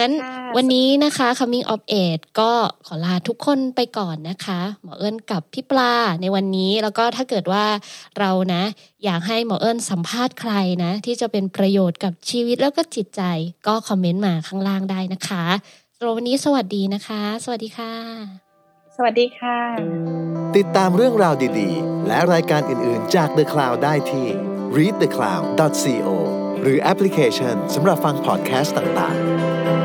[0.00, 0.14] งั้น
[0.56, 2.50] วันนี้นะคะ coming of age ก็
[2.86, 7.64] ขอลาทุกคนไปก่อนนะคะ หมอเอิญกับพี่ปลาในวันนี้แล้วก็ถ้าเกิดว่า
[8.18, 8.62] เรานะ
[9.04, 10.52] อยากให้หมอเอิญสัมภาษณ์ใคร
[10.84, 13.22] นะ ที่จะเป็นประโยชน์กับชีวิตแล้วก็จิตใจ
[13.66, 15.44] ก็คอมเมนต์มาข้างล่างได้นะคะ
[15.96, 17.92] สำหรับวันนี้สวัสดีนะคะ สวัสดีค่ะ
[18.96, 19.58] สวัสดีค่ะ
[20.56, 24.26] ติดตามเรื่องราวดีๆ และรายการอื่นๆจาก The Cloud ได้ที่
[24.76, 26.08] readthecloud.co
[26.62, 29.75] หรือแอปพลิเคชันสำหรับฟังพอดแคสต์ต่างๆ